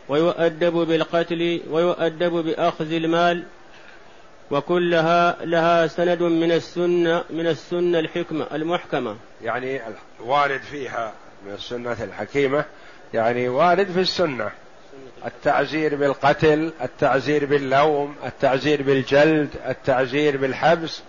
[0.09, 3.43] ويؤدب بالقتل ويؤدب بأخذ المال
[4.51, 9.15] وكلها لها سند من السنة من السنة الحكمة المحكمة.
[9.41, 9.81] يعني
[10.19, 11.13] وارد فيها
[11.45, 12.65] من السنة الحكيمة
[13.13, 14.51] يعني وارد في السنة.
[15.25, 21.01] التعزير بالقتل التعزير باللوم التعزير بالجلد التعزير بالحبس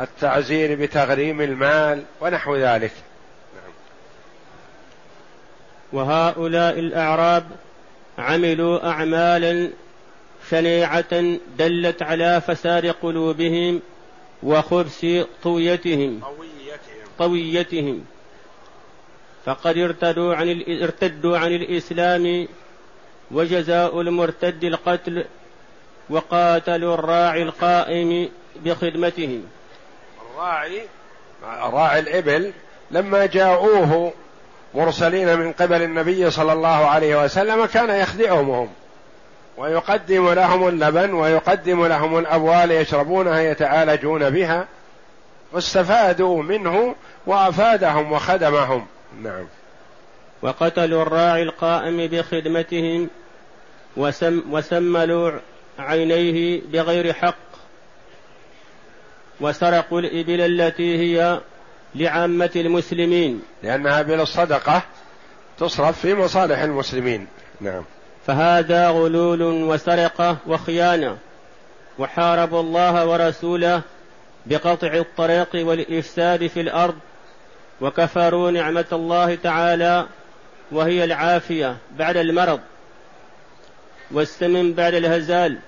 [0.00, 2.92] التعزير بتغريم المال ونحو ذلك.
[5.92, 7.44] وهؤلاء الأعراب
[8.18, 9.70] عملوا أعمالا
[10.50, 13.80] شنيعة دلت على فساد قلوبهم
[14.42, 15.06] وخبث
[15.42, 16.20] طويتهم.
[17.18, 18.04] طويتهم.
[19.46, 22.48] فقد ارتدوا عن ارتدوا عن الإسلام
[23.30, 25.24] وجزاء المرتد القتل
[26.10, 28.28] وقاتلوا الراعي القائم
[28.64, 29.44] بخدمتهم
[30.30, 30.82] الراعي
[31.62, 32.52] راعي الإبل
[32.90, 34.12] لما جاءوه
[34.74, 38.68] مرسلين من قبل النبي صلى الله عليه وسلم كان يخدعهم
[39.56, 44.66] ويقدم لهم اللبن ويقدم لهم الأبوال يشربونها يتعالجون بها
[45.52, 46.94] واستفادوا منه
[47.26, 48.86] وأفادهم وخدمهم.
[49.22, 49.46] نعم.
[50.42, 53.08] وقتلوا الراعي القائم بخدمتهم
[53.96, 55.30] وسم وسملوا
[55.78, 57.36] عينيه بغير حق
[59.40, 61.40] وسرقوا الإبل التي هي
[61.94, 63.42] لعامة المسلمين.
[63.62, 64.82] لأنها بالصدقة
[65.58, 67.26] تصرف في مصالح المسلمين.
[67.60, 67.84] نعم.
[68.26, 71.18] فهذا غلول وسرقة وخيانة.
[71.98, 73.82] وحاربوا الله ورسوله
[74.46, 76.94] بقطع الطريق والإفساد في الأرض
[77.80, 80.06] وكفروا نعمة الله تعالى
[80.72, 82.60] وهي العافية بعد المرض
[84.10, 85.58] والسمن بعد الهزال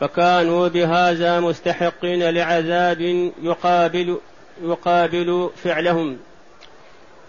[0.00, 3.00] فكانوا بهذا مستحقين لعذاب
[3.42, 4.18] يقابل
[4.62, 6.18] يقابل فعلهم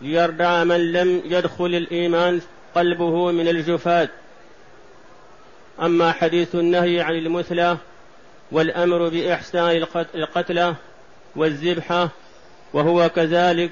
[0.02, 2.42] ليردع من لم يدخل الإيمان
[2.76, 4.10] قلبه من الجفاة.
[5.82, 7.78] أما حديث النهي عن المثلى
[8.52, 9.86] والأمر بإحسان
[10.16, 10.76] القتلى
[11.36, 12.10] والزبحة
[12.74, 13.72] وهو كذلك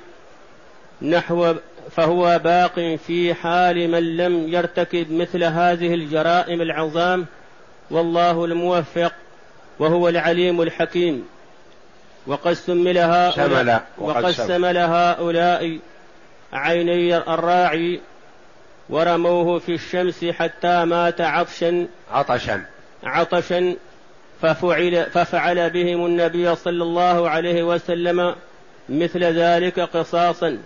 [1.09, 1.53] نحو
[1.91, 7.25] فهو باق في حال من لم يرتكب مثل هذه الجرائم العظام
[7.91, 9.13] والله الموفق
[9.79, 11.27] وهو العليم الحكيم.
[12.27, 15.79] وقد سمل هؤلاء وقد سمل هؤلاء
[16.53, 18.01] عيني الراعي
[18.89, 22.65] ورموه في الشمس حتى مات عطشا عطشا.
[23.03, 23.75] عطشا
[24.41, 28.35] ففعل, ففعل بهم النبي صلى الله عليه وسلم
[28.89, 30.57] مثل ذلك قصاصا.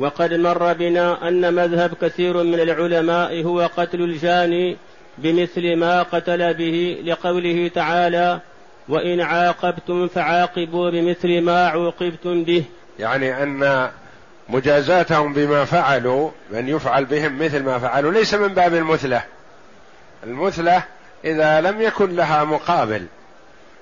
[0.00, 4.76] وقد مر بنا أن مذهب كثير من العلماء هو قتل الجاني
[5.18, 8.40] بمثل ما قتل به لقوله تعالى
[8.88, 12.64] وإن عاقبتم فعاقبوا بمثل ما عوقبتم به.
[12.98, 13.90] يعني أن
[14.48, 19.22] مجازاتهم بما فعلوا من يفعل بهم مثل ما فعلوا ليس من باب المثلة.
[20.24, 20.82] المثلة
[21.24, 23.06] إذا لم يكن لها مقابل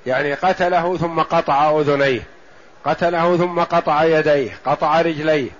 [0.06, 2.22] يعني قتله ثم قطع أذنيه
[2.84, 5.50] قتله ثم قطع يديه قطع رجليه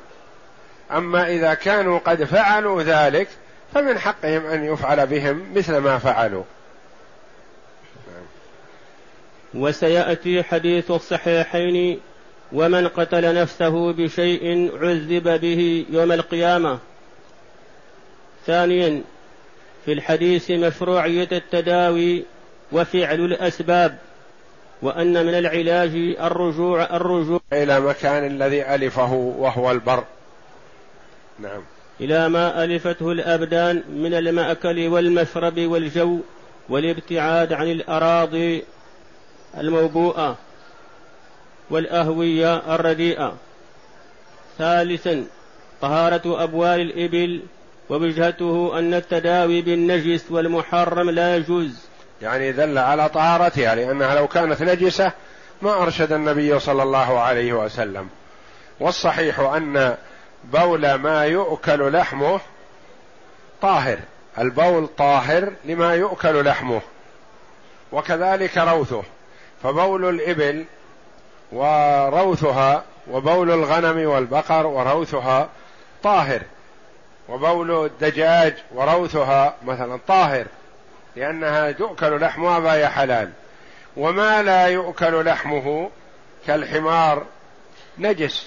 [0.92, 3.29] أما إذا كانوا قد فعلوا ذلك
[3.74, 6.42] فمن حقهم أن يفعل بهم مثل ما فعلوا.
[9.55, 12.01] وسيأتي حديث الصحيحين
[12.53, 16.79] ومن قتل نفسه بشيء عذب به يوم القيامة
[18.46, 19.03] ثانيا
[19.85, 22.24] في الحديث مشروعية التداوي
[22.72, 23.98] وفعل الأسباب
[24.83, 30.05] وأن من العلاج الرجوع الرجوع إلى مكان الذي ألفه وهو البر.
[31.38, 31.62] نعم.
[32.01, 36.20] إلى ما ألفته الأبدان من المأكل والمشرب والجو
[36.68, 38.64] والابتعاد عن الأراضي
[39.59, 40.37] الموبوءة
[41.70, 43.37] والأهوية الرديئة.
[44.59, 45.24] ثالثا
[45.81, 47.42] طهارة أبوال الإبل
[47.90, 51.79] ووجهته أن التداوي بالنجس والمحرم لا يجوز.
[52.22, 55.12] يعني دل على طهارتها لأنها لو كانت نجسة
[55.62, 58.09] ما أرشد النبي صلى الله عليه وسلم.
[58.81, 59.96] والصحيح أن
[60.52, 62.40] بول ما يؤكل لحمه
[63.62, 63.98] طاهر.
[64.38, 66.80] البول طاهر لما يؤكل لحمه
[67.92, 69.02] وكذلك روثه.
[69.62, 70.64] فبول الإبل
[71.52, 75.48] وروثها وبول الغنم والبقر وروثها
[76.02, 76.42] طاهر.
[77.28, 80.46] وبول الدجاج وروثها مثلا طاهر
[81.16, 83.30] لأنها تؤكل لحمها فهي حلال.
[83.96, 85.90] وما لا يؤكل لحمه
[86.46, 87.22] كالحمار
[87.98, 88.46] نجس.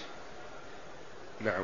[1.42, 1.64] نعم.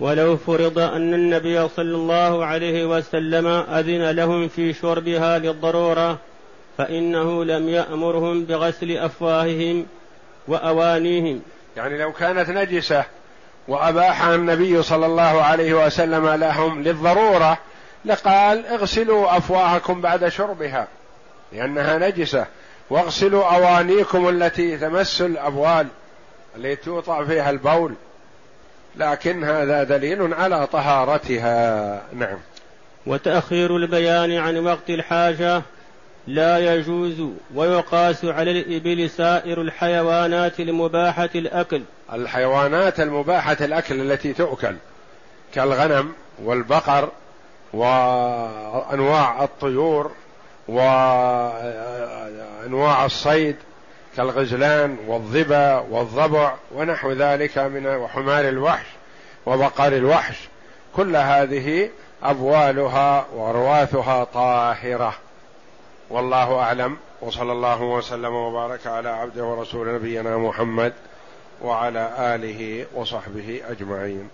[0.00, 6.18] ولو فرض أن النبي صلى الله عليه وسلم أذن لهم في شربها للضرورة
[6.78, 9.86] فإنه لم يأمرهم بغسل أفواههم
[10.48, 11.42] وأوانيهم.
[11.76, 13.04] يعني لو كانت نجسة
[13.68, 17.58] وأباحها النبي صلى الله عليه وسلم لهم للضرورة
[18.04, 20.88] لقال اغسلوا أفواهكم بعد شربها
[21.52, 22.46] لأنها نجسة.
[22.90, 25.86] واغسلوا أوانيكم التي تمس الأبوال
[26.56, 27.94] التي توضع فيها البول.
[28.96, 32.02] لكن هذا دليل على طهارتها.
[32.12, 32.38] نعم.
[33.06, 35.62] وتأخير البيان عن وقت الحاجة
[36.26, 37.22] لا يجوز
[37.54, 41.82] ويقاس على الإبل سائر الحيوانات المباحة الأكل.
[42.12, 44.76] الحيوانات المباحة الأكل التي تؤكل
[45.54, 47.08] كالغنم والبقر
[47.72, 50.12] وأنواع الطيور
[50.68, 51.64] وأنواع
[53.04, 53.56] الصيد
[54.16, 58.86] كالغزلان والظبا والضبع ونحو ذلك من وحمار الوحش
[59.46, 60.48] وبقر الوحش.
[60.96, 61.90] كل هذه
[62.22, 65.14] أبوالها وأرواثها طاهرة.
[66.10, 66.96] والله أعلم.
[67.20, 70.92] وصلى الله وسلم وبارك على عبده ورسول نبينا محمد
[71.62, 74.28] وعلى آله وصحبه أجمعين.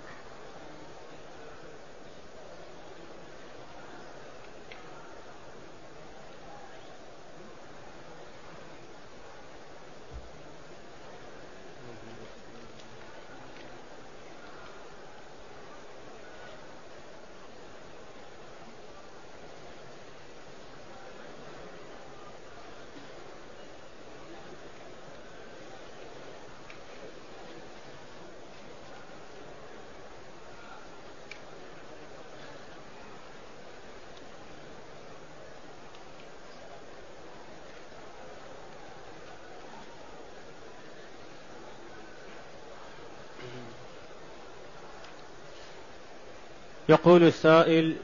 [46.91, 47.95] يقول السائل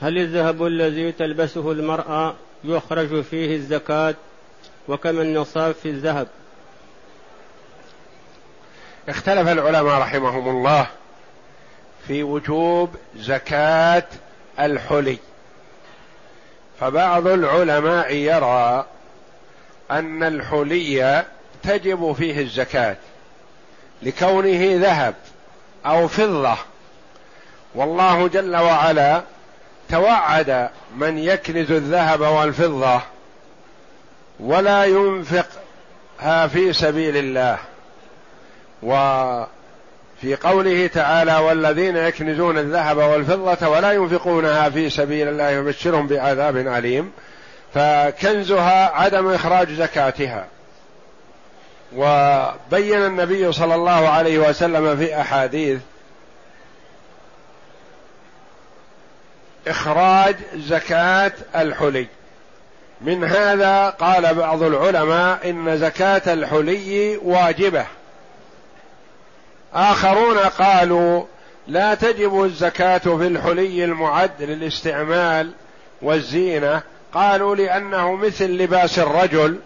[0.00, 4.14] هل الذهب الذي تلبسه المرأة يخرج فيه الزكاة؟
[4.88, 6.28] وكم النصاب في الذهب؟
[9.08, 10.86] اختلف العلماء رحمهم الله
[12.06, 14.06] في وجوب زكاة
[14.60, 15.18] الحلي.
[16.80, 18.86] فبعض العلماء يرى
[19.90, 21.24] أن الحلي
[21.62, 22.96] تجب فيه الزكاة
[24.02, 25.14] لكونه ذهب
[25.86, 26.56] أو فضة.
[27.74, 29.22] والله جل وعلا
[29.90, 33.00] توعد من يكنز الذهب والفضة
[34.40, 37.58] ولا ينفقها في سبيل الله.
[38.82, 47.12] وفي قوله تعالى والذين يكنزون الذهب والفضة ولا ينفقونها في سبيل الله يبشرهم بعذاب أليم.
[47.74, 50.46] فكنزها عدم إخراج زكاتها.
[51.96, 55.78] وبين النبي صلى الله عليه وسلم في أحاديث
[59.66, 62.06] إخراج زكاة الحلي.
[63.00, 67.86] من هذا قال بعض العلماء إن زكاة الحلي واجبة.
[69.74, 71.24] آخرون قالوا
[71.66, 75.50] لا تجب الزكاة في الحلي المعد للاستعمال
[76.02, 76.82] والزينة.
[77.14, 79.58] قالوا لأنه مثل لباس الرجل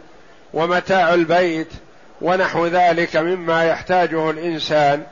[0.54, 1.68] ومتاع البيت
[2.20, 5.02] ونحو ذلك مما يحتاجه الإنسان.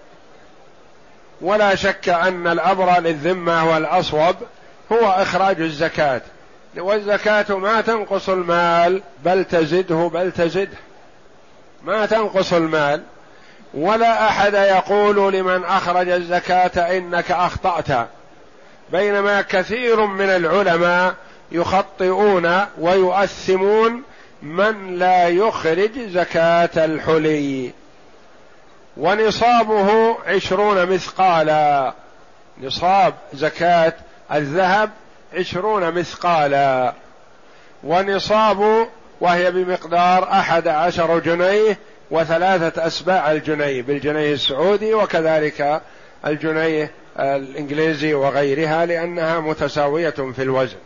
[1.40, 4.36] ولا شك أن الابر للذمة والأصوب
[4.92, 6.20] هو إخراج الزكاة.
[6.76, 10.78] والزكاة ما تنقص المال بل تزده بل تزده.
[11.84, 13.02] ما تنقص المال.
[13.74, 18.08] ولا أحد يقول لمن أخرج الزكاة إنك أخطأت.
[18.92, 21.14] بينما كثير من العلماء
[21.52, 24.02] يخطئون ويؤثمون
[24.42, 27.72] من لا يخرج زكاة الحلي.
[28.96, 31.94] ونصابه عشرون مثقالا.
[32.62, 33.92] نصاب زكاة
[34.32, 34.90] الذهب
[35.34, 36.92] عشرون مثقالا
[37.84, 38.88] ونصاب
[39.20, 41.78] وهي بمقدار أحد عشر جنيه
[42.10, 45.82] وثلاثة أسباع الجنيه بالجنيه السعودي وكذلك
[46.26, 50.76] الجنيه الإنجليزي وغيرها لأنها متساوية في الوزن.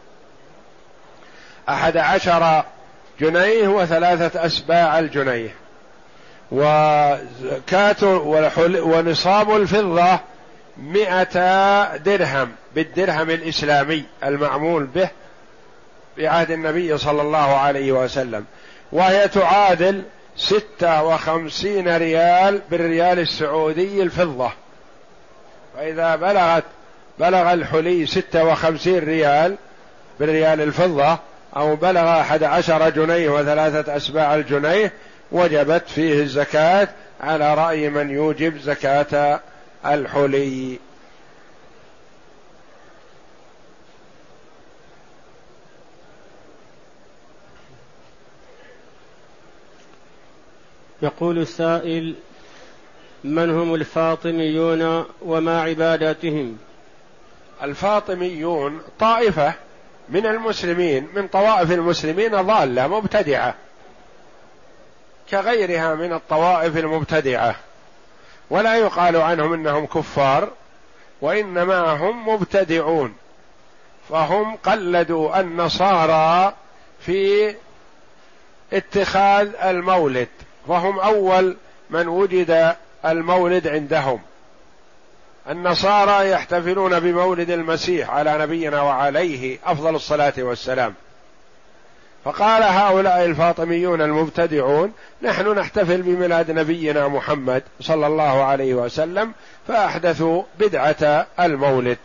[1.69, 2.65] أحد عشر
[3.21, 5.55] جنيه وثلاثة أسباع الجنيه.
[6.53, 8.03] وكات
[8.63, 10.19] ونصاب الفضة
[10.81, 15.09] مئة درهم بالدرهم الإسلامي المعمول به
[16.17, 18.45] في عهد النبي صلى الله عليه وسلم.
[18.93, 20.03] وهي تعادل
[20.37, 24.53] ستة وخمسين ريال بالريال السعودي الفضة.
[25.77, 26.65] فإذا بلغت
[27.19, 29.57] بلغ الحلي ستة وخمسين ريال
[30.21, 31.19] بالريال الفضة
[31.57, 34.93] أو بلغ أحد عشر جنيه وثلاثة أسباع الجنيه
[35.33, 36.89] وجبت فيه الزكاة
[37.21, 39.41] على رأي من يوجب زكاة
[39.87, 40.79] الحلي.
[51.03, 52.15] يقول السائل
[53.25, 56.59] من هم الفاطميون وما عباداتهم؟
[57.63, 59.55] الفاطميون طائفة
[60.09, 63.55] من المسلمين من طوائف المسلمين ضالة مبتدعة
[65.31, 67.57] كغيرها من الطوائف المبتدعة.
[68.51, 70.49] ولا يقال عنهم إنهم كفار
[71.21, 73.15] وإنما هم مبتدعون.
[74.11, 76.55] فهم قلدوا النصارى
[77.01, 77.55] في
[78.73, 80.29] اتخاذ المولد
[80.67, 81.57] وهم أول
[81.91, 84.21] من وجد المولد عندهم.
[85.49, 90.95] النصارى يحتفلون بمولد المسيح على نبينا وعليه أفضل الصلاة والسلام.
[92.25, 94.93] فقال هؤلاء الفاطميون المبتدعون
[95.23, 99.33] نحن نحتفل بميلاد نبينا محمد صلى الله عليه وسلم
[99.69, 101.99] فأحدثوا بدعة المولد.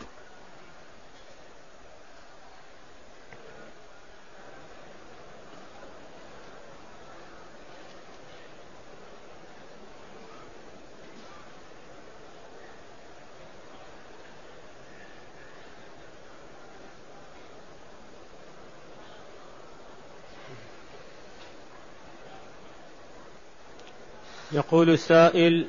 [24.75, 25.65] يقول السائل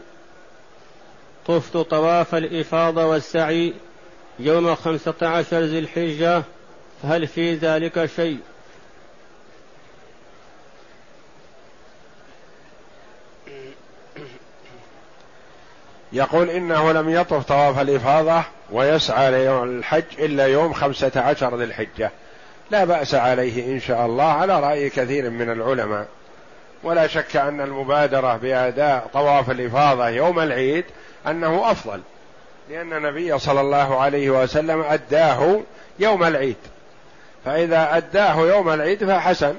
[1.46, 3.74] طفت طواف الإفاضة والسعي
[4.38, 6.42] يوم خمسة عشر ذي الحجة
[7.04, 8.38] هل في ذلك شيء؟
[16.12, 22.10] يقول إنه لم يطف طواف الإفاضة ويسعى ليوم الحج إلا يوم خمسة عشر ذي الحجة.
[22.70, 26.08] لا بأس عليه إن شاء الله على رأي كثير من العلماء.
[26.82, 30.84] ولا شك أن المبادرة بأداء طواف الإفاضة يوم العيد
[31.26, 32.00] أنه أفضل
[32.70, 35.60] لأن النبي صلى الله عليه وسلم أداه
[35.98, 36.56] يوم العيد.
[37.44, 39.54] فإذا أداه يوم العيد فحسن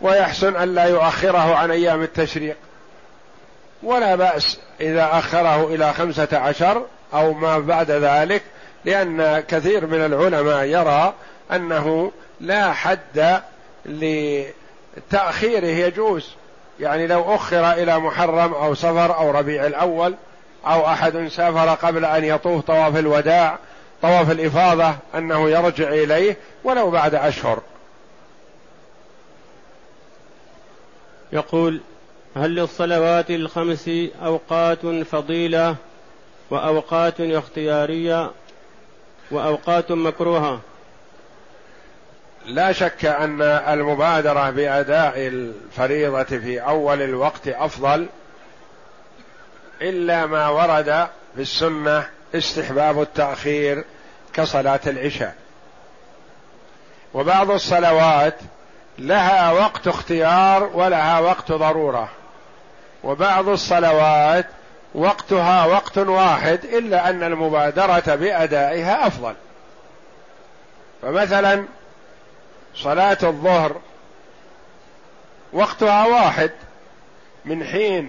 [0.00, 2.56] ويحسن أن لا يؤخره عن أيام التشريق.
[3.82, 8.42] ولا بأس إذا أخره إلى خمسة عشر أو ما بعد ذلك
[8.84, 11.14] لأن كثير من العلماء يرى
[11.52, 13.42] أنه لا حد
[14.96, 16.30] لتاخيره يجوز.
[16.80, 20.14] يعني لو أخر إلى محرم أو سفر أو ربيع الأول
[20.66, 23.58] أو أحد سافر قبل أن يطوف طواف الوداع
[24.02, 27.60] طواف الإفاضة أنه يرجع إليه ولو بعد أشهر.
[31.32, 31.80] يقول
[32.36, 33.90] هل للصلوات الخمس
[34.24, 35.76] أوقات فضيلة
[36.50, 38.30] وأوقات اختيارية
[39.30, 40.60] وأوقات مكروهة؟
[42.46, 48.06] لا شك أن المبادرة بأداء الفريضة في أول الوقت أفضل
[49.82, 53.84] إلا ما ورد في السنة استحباب التأخير
[54.32, 55.34] كصلاة العشاء.
[57.14, 58.34] وبعض الصلوات
[58.98, 62.08] لها وقت اختيار ولها وقت ضرورة.
[63.04, 64.46] وبعض الصلوات
[64.94, 69.34] وقتها وقت واحد إلا أن المبادرة بأدائها أفضل.
[71.02, 71.64] فمثلا
[72.74, 73.80] صلاة الظهر
[75.52, 76.50] وقتها واحد
[77.44, 78.08] من حين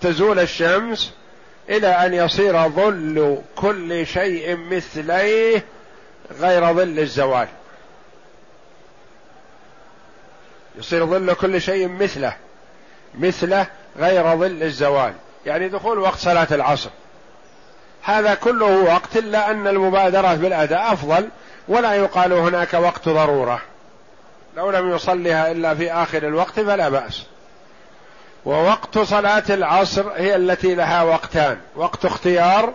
[0.00, 1.12] تزول الشمس
[1.68, 5.64] إلى أن يصير ظل كل شيء مثليه
[6.40, 7.48] غير ظل الزوال.
[10.78, 12.36] يصير ظل كل شيء مثله
[13.18, 15.14] مثله غير ظل الزوال.
[15.46, 16.90] يعني دخول وقت صلاة العصر.
[18.02, 21.28] هذا كله وقت إلا أن المبادرة بالأداء أفضل
[21.68, 23.60] ولا يقال هناك وقت ضرورة.
[24.56, 27.26] لو لم يصلها إلا في آخر الوقت فلا بأس.
[28.44, 31.58] ووقت صلاة العصر هي التي لها وقتان.
[31.76, 32.72] وقت اختيار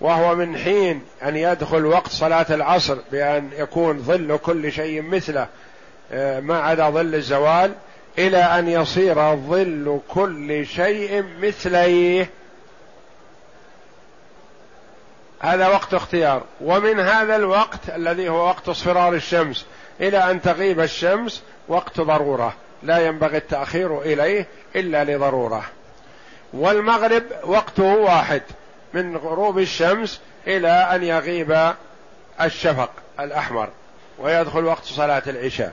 [0.00, 5.46] وهو من حين أن يدخل وقت صلاة العصر بأن يكون ظل كل شيء مثله
[6.12, 7.72] آه، ما عدا ظل الزوال
[8.18, 12.30] إلى أن يصير ظل كل شيء مثليه.
[15.40, 16.42] هذا وقت اختيار.
[16.60, 19.66] ومن هذا الوقت الذي هو وقت اصفرار الشمس
[20.00, 22.54] إلى أن تغيب الشمس وقت ضرورة.
[22.82, 25.64] لا ينبغي التأخير إليه إلا لضرورة.
[26.52, 28.42] والمغرب وقته واحد
[28.94, 31.72] من غروب الشمس إلى أن يغيب
[32.40, 33.68] الشفق الأحمر
[34.18, 35.72] ويدخل وقت صلاة العشاء.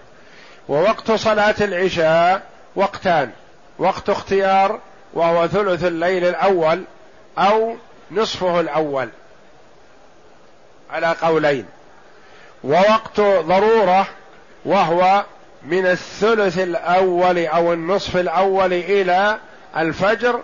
[0.70, 2.41] ووقت صلاة العشاء
[2.76, 3.32] وقتان.
[3.80, 4.80] وقت اختيار
[5.13, 6.84] وهو ثلث الليل الأول
[7.38, 7.76] أو
[8.11, 9.09] نصفه الأول.
[10.92, 11.66] على قولين.
[12.64, 14.08] ووقت ضرورة
[14.66, 15.26] وهو
[15.64, 19.38] من الثلث الأول أو النصف الأول إلى
[19.78, 20.42] الفجر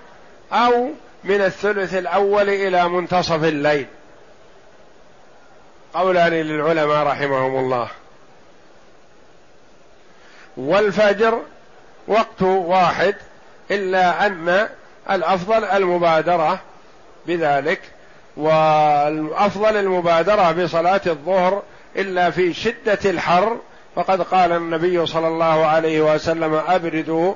[0.53, 0.89] أو
[1.23, 3.85] من الثلث الأول إلى منتصف الليل.
[5.93, 7.87] قولان للعلماء رحمهم الله.
[10.57, 11.41] والفجر
[12.07, 13.15] وقت واحد
[13.71, 14.69] إلا أن
[15.11, 16.59] الأفضل المبادرة
[17.27, 17.81] بذلك
[18.37, 21.63] والأفضل المبادرة بصلاة الظهر
[21.95, 23.57] إلا في شدة الحر
[23.95, 27.33] فقد قال النبي صلى الله عليه وسلم أبردوا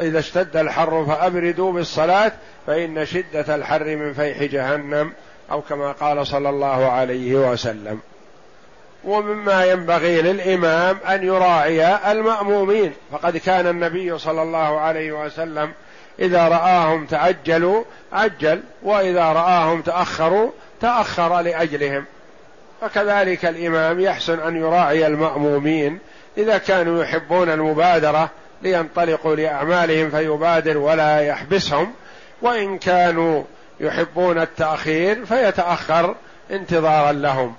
[0.00, 2.32] إذا اشتد الحر فأبردوا بالصلاة
[2.66, 5.12] فإن شدة الحر من فيح جهنم
[5.50, 8.00] أو كما قال صلى الله عليه وسلم.
[9.04, 15.72] ومما ينبغي للإمام أن يراعي المأمومين فقد كان النبي صلى الله عليه وسلم
[16.18, 20.50] إذا رآهم تعجلوا عجل وإذا رآهم تأخروا
[20.80, 22.04] تأخر لأجلهم.
[22.80, 25.98] فكذلك الإمام يحسن أن يراعي المأمومين
[26.38, 28.30] إذا كانوا يحبون المبادرة
[28.62, 31.92] لينطلقوا لأعمالهم فيبادر ولا يحبسهم.
[32.42, 33.42] وإن كانوا
[33.80, 36.14] يحبون التأخير فيتأخر
[36.50, 37.54] انتظارا لهم.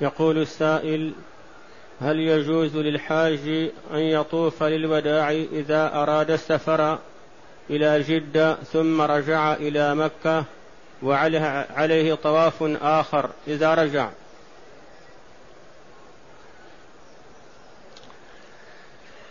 [0.00, 1.12] يقول السائل
[2.00, 6.98] هل يجوز للحاج أن يطوف للوداع إذا أراد السفر
[7.70, 10.44] إلى جدة ثم رجع إلى مكة
[11.02, 14.08] وعليه عليه طواف آخر إذا رجع؟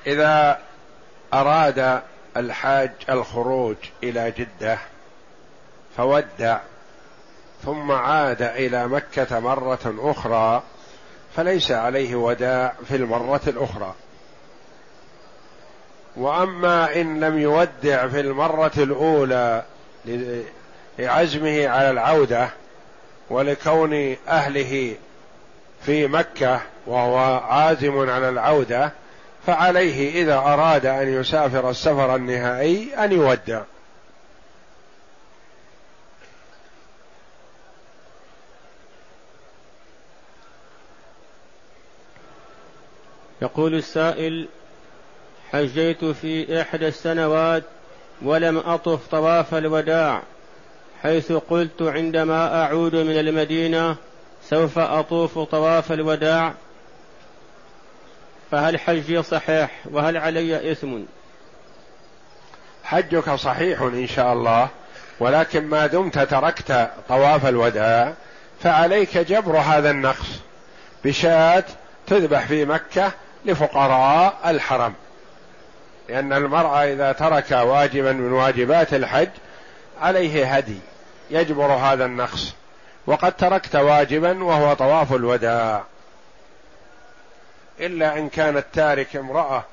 [0.07, 0.59] إذا
[1.33, 2.01] أراد
[2.37, 4.77] الحاج الخروج إلى جدة
[5.97, 6.59] فودع
[7.65, 10.63] ثم عاد إلى مكة مرة أخرى
[11.35, 13.93] فليس عليه وداع في المرة الأخرى.
[16.15, 19.63] وأما إن لم يودع في المرة الأولى
[20.99, 22.49] لعزمه على العودة
[23.29, 24.95] ولكون أهله
[25.85, 28.91] في مكة وهو عازم على العودة
[29.47, 33.61] فعليه إذا أراد أن يسافر السفر النهائي أن يودع.
[43.41, 44.47] يقول السائل
[45.51, 47.63] حجيت في إحدى السنوات
[48.21, 50.21] ولم أطف طواف الوداع
[51.03, 53.95] حيث قلت عندما أعود من المدينة
[54.49, 56.53] سوف أطوف طواف الوداع.
[58.51, 60.99] فهل حجي صحيح؟ وهل علي إثم؟
[62.83, 64.67] حجك صحيح إن شاء الله
[65.19, 68.13] ولكن ما دمت تركت طواف الوداع
[68.59, 70.27] فعليك جبر هذا النقص.
[71.05, 71.63] بشاة
[72.07, 73.11] تذبح في مكة
[73.45, 74.93] لفقراء الحرم.
[76.09, 79.29] لأن المرأة إذا ترك واجبا من واجبات الحج
[80.01, 80.79] عليه هدي
[81.29, 82.53] يجبر هذا النقص.
[83.07, 85.83] وقد تركت واجبا وهو طواف الوداع.
[87.79, 89.63] إلا إن كانت تارك امرأة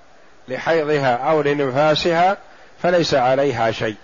[0.48, 2.36] لحيضها أو لنفاسها
[2.82, 3.96] فليس عليها شيء.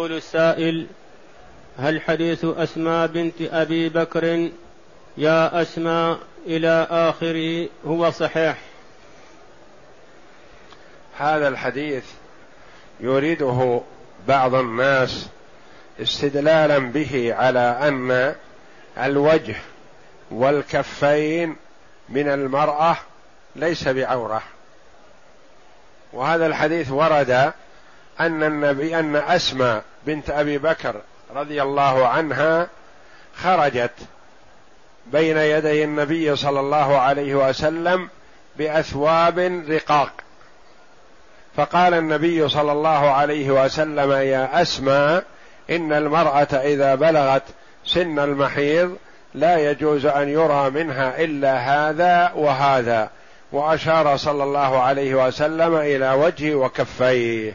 [0.00, 0.86] يقول السائل
[1.78, 4.50] هل حديث أسماء بنت أبي بكر
[5.16, 8.56] يا أسماء إلى آخره هو صحيح؟
[11.18, 12.04] هذا الحديث
[13.00, 13.80] يريده
[14.28, 15.26] بعض الناس
[16.02, 18.34] استدلالا به على أن
[18.98, 19.56] الوجه
[20.30, 21.56] والكفين
[22.08, 22.96] من المرأة
[23.56, 24.42] ليس بعورة.
[26.12, 27.52] وهذا الحديث ورد
[28.20, 30.94] أن النبي أن أسماء بنت أبي بكر
[31.34, 32.68] رضي الله عنها
[33.36, 33.92] خرجت
[35.06, 38.08] بين يدي النبي صلى الله عليه وسلم
[38.58, 39.38] بأثواب
[39.68, 40.12] رقاق.
[41.56, 45.24] فقال النبي صلى الله عليه وسلم يا اسماء
[45.70, 47.42] إن المرأة إذا بلغت
[47.84, 48.96] سن المحيض
[49.34, 53.10] لا يجوز أن يرى منها إلا هذا وهذا.
[53.52, 57.54] وأشار صلى الله عليه وسلم إلى وجهه وكفيه.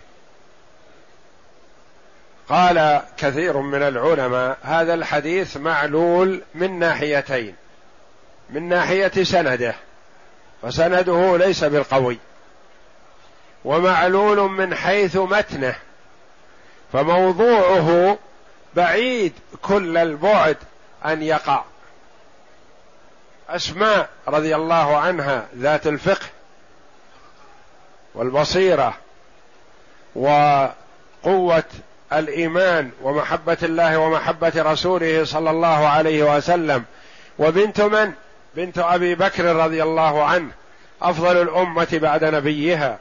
[2.49, 7.55] قال كثير من العلماء هذا الحديث معلول من ناحيتين
[8.49, 9.75] من ناحية سنده
[10.61, 12.17] فسنده ليس بالقوي
[13.65, 15.75] ومعلول من حيث متنه
[16.93, 18.17] فموضوعه
[18.75, 20.57] بعيد كل البعد
[21.05, 21.63] أن يقع.
[23.49, 26.25] أسماء رضي الله عنها ذات الفقه
[28.15, 28.97] والبصيرة
[30.15, 31.63] وقوة
[32.19, 36.83] الإيمان ومحبة الله ومحبة رسوله صلى الله عليه وسلم.
[37.39, 38.11] وبنت من؟
[38.55, 40.51] بنت أبي بكر رضي الله عنه
[41.01, 42.97] أفضل الأمة بعد نبيها.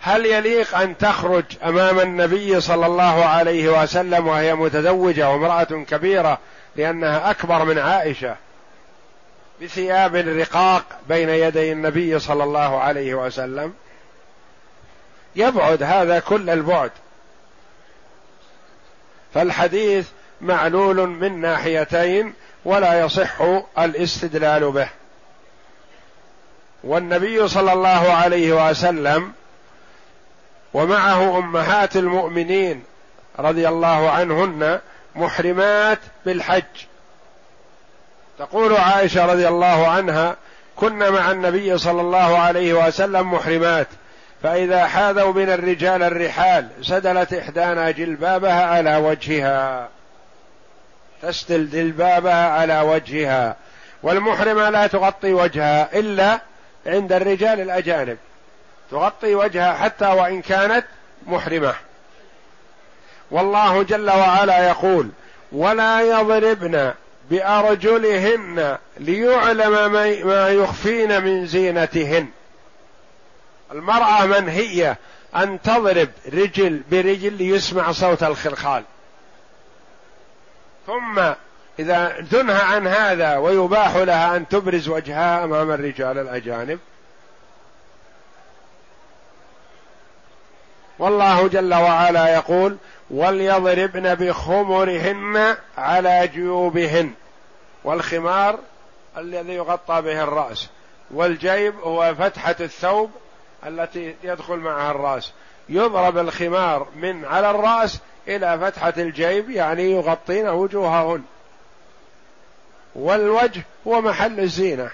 [0.00, 6.38] هل يليق أن تخرج أمام النبي صلى الله عليه وسلم وهي متزوجة وامرأة كبيرة
[6.76, 8.36] لأنها أكبر من عائشة؟
[9.62, 13.74] بثياب رقاق بين يدي النبي صلى الله عليه وسلم.
[15.36, 16.90] يبعد هذا كل البعد.
[19.34, 20.06] فالحديث
[20.40, 23.40] معلول من ناحيتين ولا يصح
[23.78, 24.88] الاستدلال به.
[26.84, 29.32] والنبي صلى الله عليه وسلم
[30.74, 32.84] ومعه أمهات المؤمنين
[33.38, 34.80] رضي الله عنهن
[35.14, 36.64] محرمات بالحج.
[38.38, 40.36] تقول عائشة رضي الله عنها
[40.76, 43.86] كنا مع النبي صلى الله عليه وسلم محرمات
[44.42, 49.88] فإذا حاذوا من الرجال الرحال سدلت إحدانا جلبابها على وجهها.
[51.22, 53.56] تسدل جلبابها على وجهها.
[54.02, 56.40] والمحرمة لا تغطي وجهها إلا
[56.86, 58.18] عند الرجال الأجانب.
[58.90, 60.84] تغطي وجهها حتى وإن كانت
[61.26, 61.74] محرمة.
[63.30, 65.08] والله جل وعلا يقول
[65.52, 66.92] ولا يضربن
[67.30, 69.92] بأرجلهن ليعلم
[70.26, 72.28] ما يخفين من زينتهن.
[73.72, 74.98] المرأة منهية
[75.36, 78.84] أن تضرب رجل برجل ليسمع صوت الخلخال.
[80.86, 81.32] ثم
[81.78, 86.78] إذا تنهى عن هذا ويباح لها أن تبرز وجهها أمام الرجال الأجانب.
[90.98, 92.76] والله جل وعلا يقول
[93.10, 97.12] وليضربن بخمرهن على جيوبهن
[97.84, 98.58] والخمار
[99.16, 100.68] الذي يغطى به الرأس.
[101.10, 103.10] والجيب هو فتحة الثوب
[103.66, 105.32] التي يدخل معها الرأس.
[105.68, 107.98] يضرب الخمار من على الرأس
[108.28, 111.22] إلى فتحة الجيب يعني يغطين وجوههن.
[112.94, 114.90] والوجه هو محل الزينة.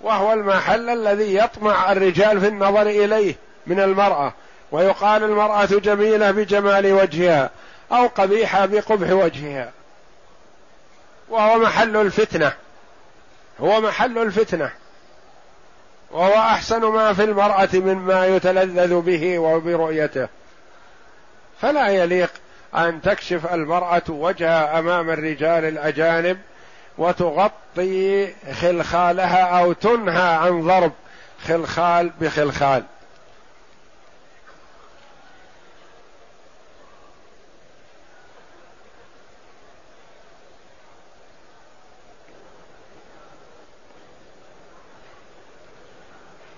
[0.00, 3.34] وهو المحل الذي يطمع الرجال في النظر إليه
[3.66, 4.32] من المرأة.
[4.72, 7.50] ويقال المرأة جميلة بجمال وجهها
[7.92, 9.72] أو قبيحة بقبح وجهها.
[11.28, 12.52] وهو محل الفتنة.
[13.60, 14.70] هو محل الفتنة.
[16.14, 20.28] وهو أحسن ما في المرأة مما يتلذذ به وبرؤيته.
[21.60, 22.30] فلا يليق
[22.74, 26.38] أن تكشف المرأة وجهها أمام الرجال الأجانب
[26.98, 30.92] وتغطي خلخالها أو تنهى عن ضرب
[31.46, 32.82] خلخال بخلخال.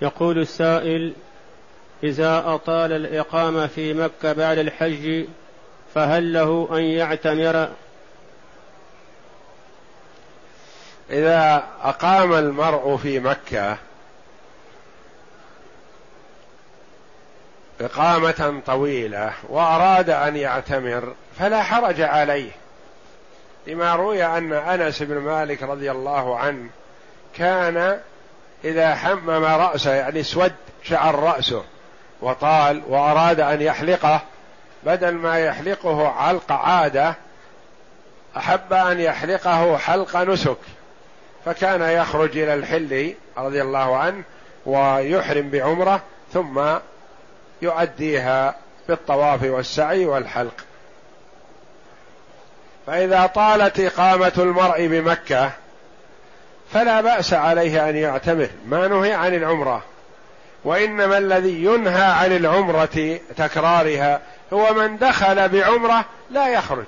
[0.03, 1.13] يقول السائل
[2.05, 5.25] إذا أطال الإقامة في مكة بعد الحج
[5.95, 7.69] فهل له أن يعتمر؟
[11.11, 13.77] إذا أقام المرء في مكة
[17.81, 22.51] إقامة طويلة وأراد أن يعتمر فلا حرج عليه.
[23.67, 26.71] لما روي أن أنس بن مالك رضي الله عنه
[27.35, 28.01] كان
[28.67, 30.53] إذا حمم رأسه يعني اسود
[30.83, 31.65] شعر رأسه
[32.21, 34.21] وطال وأراد أن يحلقه
[34.85, 37.15] بدل ما يحلقه علق عادة
[38.37, 40.57] أحب أن يحلقه حلق نسك.
[41.45, 44.23] فكان يخرج إلى الحل رضي الله عنه
[44.67, 46.01] ويحرم بعمرة
[46.33, 46.63] ثم
[47.63, 48.55] يؤديها
[48.89, 50.55] بالطواف والسعي والحلق.
[52.87, 55.51] فإذا طالت إقامة المرء بمكة
[56.77, 59.83] فلا بأس عليه أن يعتمر ما نهي عن العمرة.
[60.65, 64.21] وإنما الذي ينهى عن العمرة تكرارها
[64.53, 66.87] هو من دخل بعمرة لا يخرج.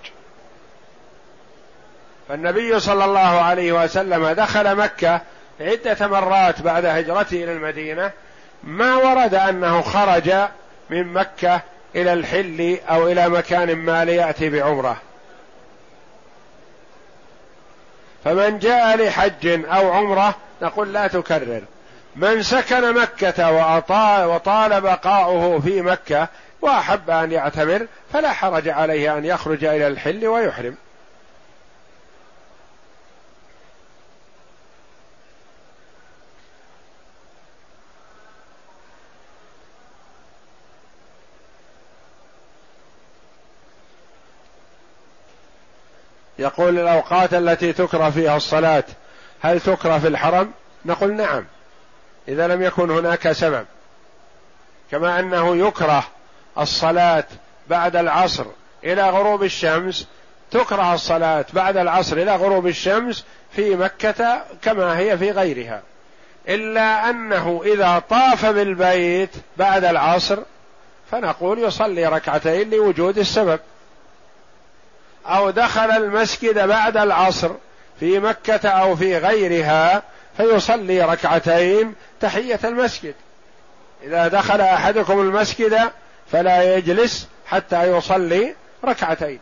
[2.29, 5.21] فالنبي صلى الله عليه وسلم دخل مكة
[5.61, 8.11] عدة مرات بعد هجرته إلى المدينة
[8.65, 10.33] ما ورد أنه خرج
[10.91, 11.61] من مكة
[11.97, 14.97] إلى الحل أو إلى مكان ما ليأتي بعمرة.
[18.25, 21.63] فمن جاء لحج أو عمرة نقول لا تكرر.
[22.17, 22.95] من سكن
[23.39, 26.29] وأطال وطال بقاؤه في مكة
[26.61, 30.77] وأحب أن يعتمر فلا حرج عليه أن يخرج إلى الحل ويحرم.
[46.39, 48.85] يقول الأوقات التي تكره فيها الصلاة
[49.41, 50.51] هل تكره في الحرم؟
[50.85, 51.45] نقول نعم
[52.29, 53.67] إذا لم يكن هناك سبب.
[54.91, 56.05] كما أنه يكره
[56.59, 57.25] الصلاة
[57.69, 58.45] بعد العصر
[58.85, 60.07] إلى غروب الشمس
[60.51, 65.83] تكره الصلاة بعد العصر إلى غروب الشمس في مكة كما هي في غيرها.
[66.49, 70.39] إلا أنه إذا طاف بالبيت بعد العصر
[71.11, 73.61] فنقول يصلي ركعتين لوجود السبب.
[75.29, 77.51] أو دخل المسجد بعد العصر
[78.01, 80.03] في مكة أو في غيرها
[80.37, 83.15] فيصلي ركعتين تحية المسجد.
[84.03, 85.91] إذا دخل أحدكم المسجد
[86.33, 88.55] فلا يجلس حتى يصلي
[88.85, 89.41] ركعتين.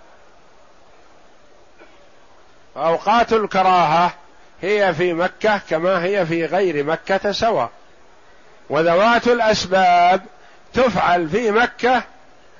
[2.77, 4.15] اوقات الكراهة
[4.63, 7.71] هي في مكة كما هي في غير مكة سواء.
[8.71, 10.23] وذوات الأسباب
[10.75, 12.03] تفعل في مكة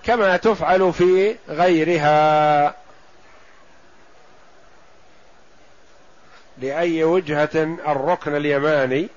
[0.05, 2.75] كما تفعل في غيرها.
[6.59, 9.09] لأي وجهة الركن اليماني.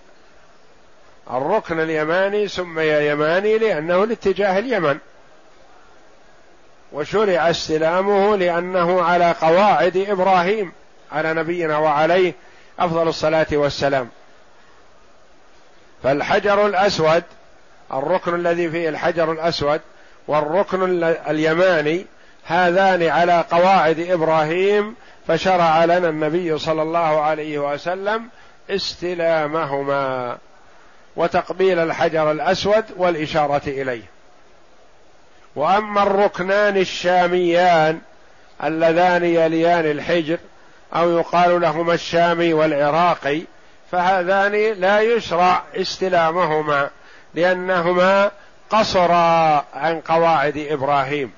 [1.32, 4.98] الركن اليماني سمي يماني لأنه لاتجاه اليمن.
[6.92, 10.72] وشرع استلامه لأنه على قواعد إبراهيم
[11.12, 12.34] على نبينا وعليه
[12.80, 14.10] أفضل الصلاة والسلام.
[16.04, 17.24] فالحجر الأسود
[17.94, 19.82] الركن الذي فيه الحجر الأسود
[20.28, 22.06] والركن اليماني
[22.46, 24.96] هذان على قواعد إبراهيم
[25.30, 28.30] فشرع لنا النبي صلى الله عليه وسلم
[28.70, 30.38] استلامهما
[31.16, 34.04] وتقبيل الحجر الأسود والإشارة إليه.
[35.56, 38.02] وأما الركنان الشاميان
[38.64, 40.38] اللذان يليان الحجر
[40.96, 43.42] أو يقال لهما الشامي والعراقي
[43.92, 46.90] فهذان لا يشرع استلامهما
[47.34, 48.32] لأنهما
[48.70, 51.32] قصرا عن قواعد إبراهيم.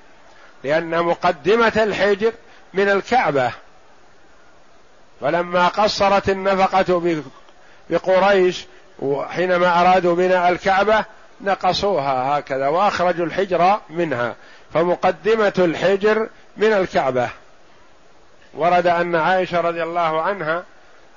[0.64, 2.32] لأن مقدمة الحجر
[2.74, 3.52] من الكعبة.
[5.22, 7.12] فلما قصرت النفقة
[7.90, 8.66] بقريش
[9.28, 11.04] حينما أرادوا بناء الكعبة
[11.40, 14.34] نقصوها هكذا وأخرجوا الحجر منها.
[14.74, 17.28] فمقدمة الحجر من الكعبة.
[18.54, 20.64] ورد أن عائشة رضي الله عنها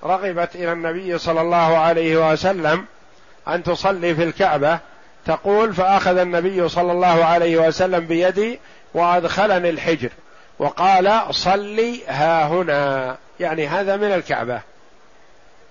[0.03, 2.85] رغبت إلى النبي صلى الله عليه وسلم
[3.47, 4.79] أن تصلي في الكعبة.
[5.25, 8.59] تقول فأخذ النبي صلى الله عليه وسلم بيدي
[8.93, 10.09] وأدخلني الحجر.
[10.59, 13.17] وقال صلي ها هنا.
[13.39, 14.61] يعني هذا من الكعبة.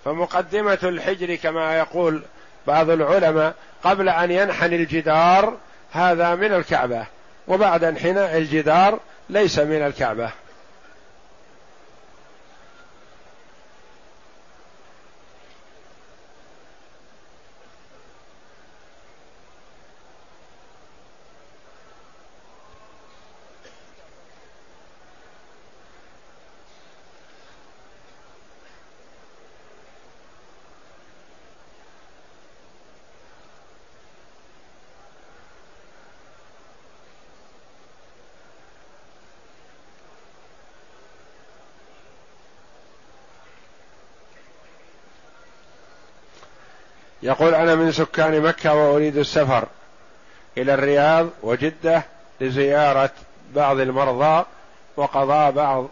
[0.05, 2.23] فمقدمة الحجر كما يقول
[2.67, 5.57] بعض العلماء قبل أن ينحني الجدار
[5.93, 7.07] هذا من الكعبة.
[7.49, 8.99] وبعد انحناء الجدار
[9.31, 10.31] ليس من الكعبة.
[47.25, 49.69] يقول أنا من سكان مكة وأريد السفر
[50.59, 52.03] إلى الرياض وجدة
[52.41, 53.11] لزيارة
[53.55, 54.45] بعض المرضى
[54.97, 55.89] وقضاء بعض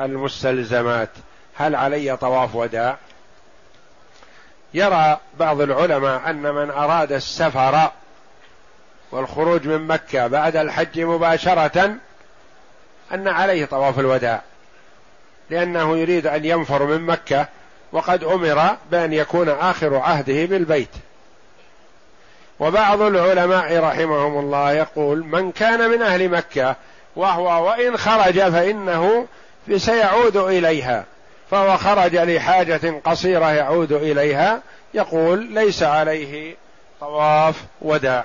[0.00, 1.10] المستلزمات.
[1.54, 2.96] هل علي طواف وداع؟
[4.74, 7.90] يرى بعض العلماء أن من أراد السفر
[9.10, 11.94] والخروج من مكة بعد الحج مباشرة
[13.12, 14.42] أن عليه طواف الوداع
[15.50, 17.48] لأنه يريد أن ينفر من مكة
[17.92, 20.88] وقد أمر بأن يكون آخر عهده بالبيت.
[22.60, 26.76] وبعض العلماء رحمهم الله يقول من كان من أهل مكة
[27.16, 29.26] وهو وإن خرج فإنه
[29.76, 31.04] سيعود إليها
[31.50, 34.60] فهو خرج لحاجة قصيرة يعود إليها
[34.94, 36.56] يقول ليس عليه
[37.00, 38.24] طواف وداع.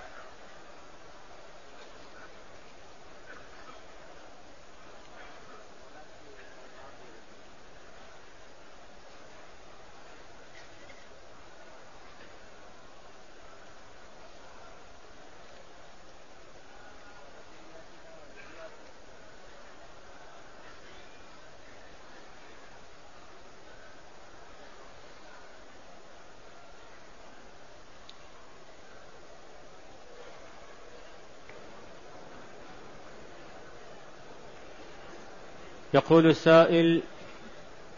[35.93, 37.01] يقول السائل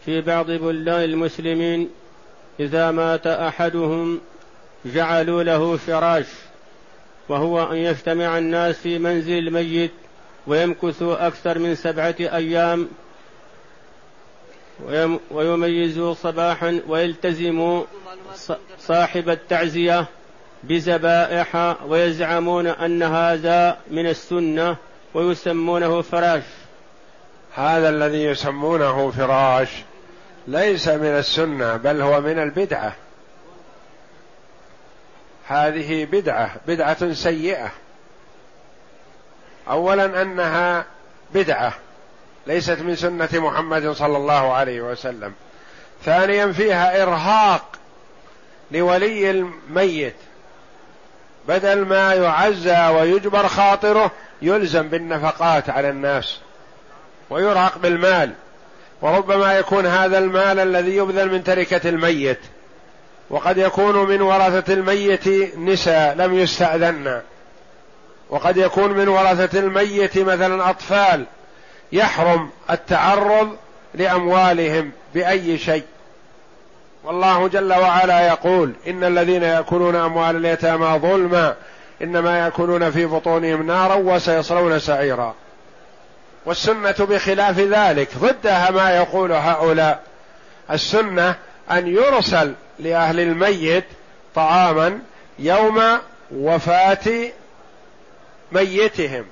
[0.04, 1.90] في بعض بلدان المسلمين
[2.60, 4.20] إذا مات أحدهم
[4.84, 6.26] جعلوا له فراش
[7.28, 9.90] وهو أن يجتمع الناس في منزل الميت
[10.46, 12.88] ويمكثوا أكثر من سبعة أيام
[15.30, 17.84] ويميزوا صباحا ويلتزموا
[18.78, 20.06] صاحب التعزية
[20.62, 24.76] بذبائح ويزعمون أن هذا من السنة
[25.14, 26.42] ويسمونه فراش.
[27.56, 29.68] هذا الذي يسمونه فراش
[30.48, 32.92] ليس من السنة بل هو من البدعة.
[35.46, 37.70] هذه بدعة بدعة سيئة.
[39.68, 40.84] اولا أنها
[41.34, 41.72] بدعة
[42.46, 45.32] ليست من سنة محمد صلى الله عليه وسلم.
[46.04, 47.64] ثانيا فيها إرهاق
[48.70, 50.16] لولي الميت.
[51.48, 54.10] بدل ما يعزى ويجبر خاطره
[54.42, 56.40] يلزم بالنفقات على الناس.
[57.30, 58.30] ويرهق بالمال.
[59.02, 62.40] وربما يكون هذا المال الذي يبذل من تركة الميت.
[63.30, 67.20] وقد يكون من ورثة الميت نساء لم يستأذن.
[68.30, 71.24] وقد يكون من ورثة الميت مثلا أطفال
[71.92, 73.56] يحرم التعرض
[73.94, 75.84] لأموالهم بأي شيء.
[77.04, 81.54] والله جل وعلا يقول إن الذين يأكلون أموال اليتامى ظلما
[82.02, 85.34] إنما يأكلون في بطونهم نارا وسيصلون سعيرا.
[86.46, 88.08] والسنة بخلاف ذلك.
[88.18, 90.02] ضدها ما يقول هؤلاء.
[90.70, 91.34] السنة
[91.70, 93.84] أن يرسل لأهل الميت
[94.34, 94.98] طعاما
[95.38, 95.82] يوم
[96.32, 97.30] وفاة
[98.52, 99.24] ميتهم.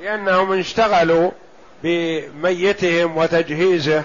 [0.00, 1.30] لأنهم اشتغلوا
[1.82, 4.02] بميتهم وتجهيزه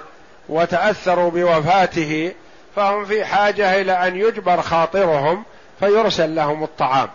[0.49, 2.34] وتأثروا بوفاته
[2.76, 5.43] فهم في حاجة إلى أن يجبر خاطرهم
[5.80, 7.10] فيرسل لهم الطعام.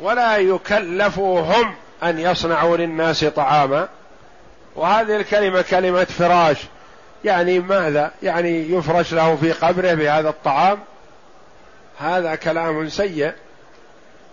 [0.00, 3.88] ولا يكلفوا هم أن يصنعوا للناس طعاما.
[4.76, 6.56] وهذه الكلمة كلمة فراش.
[7.24, 10.78] يعني ماذا؟ يعني يفرش له في قبره بهذا الطعام.
[11.98, 13.32] هذا كلام سيء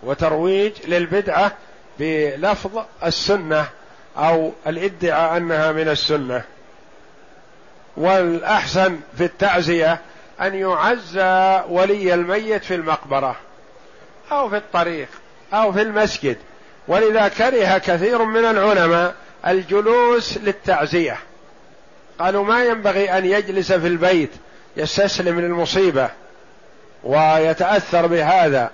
[0.02, 1.52] وترويج للبدعة
[1.98, 3.66] بلفظ السنة
[4.16, 6.42] أو الادعاء أنها من السنة.
[7.96, 10.00] والأحسن في التعزية
[10.40, 13.36] أن يعزى ولي الميت في المقبرة
[14.32, 15.08] أو في الطريق
[15.52, 16.36] أو في المسجد.
[16.88, 19.14] ولذا كره كثير من العلماء
[19.46, 21.18] الجلوس للتعزية.
[22.18, 24.30] قالوا ما ينبغي أن يجلس في البيت
[24.76, 26.10] يستسلم للمصيبة
[27.04, 28.70] ويتأثر بهذا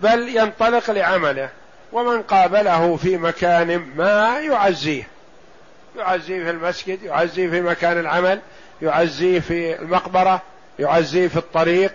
[0.00, 1.48] بل ينطلق لعمله
[1.92, 5.08] ومن قابله في مكان ما يعزيه.
[5.98, 8.40] يعزيه في المسجد يعزيه في مكان العمل
[8.82, 10.42] يعزيه في المقبرة
[10.78, 11.92] يعزيه في الطريق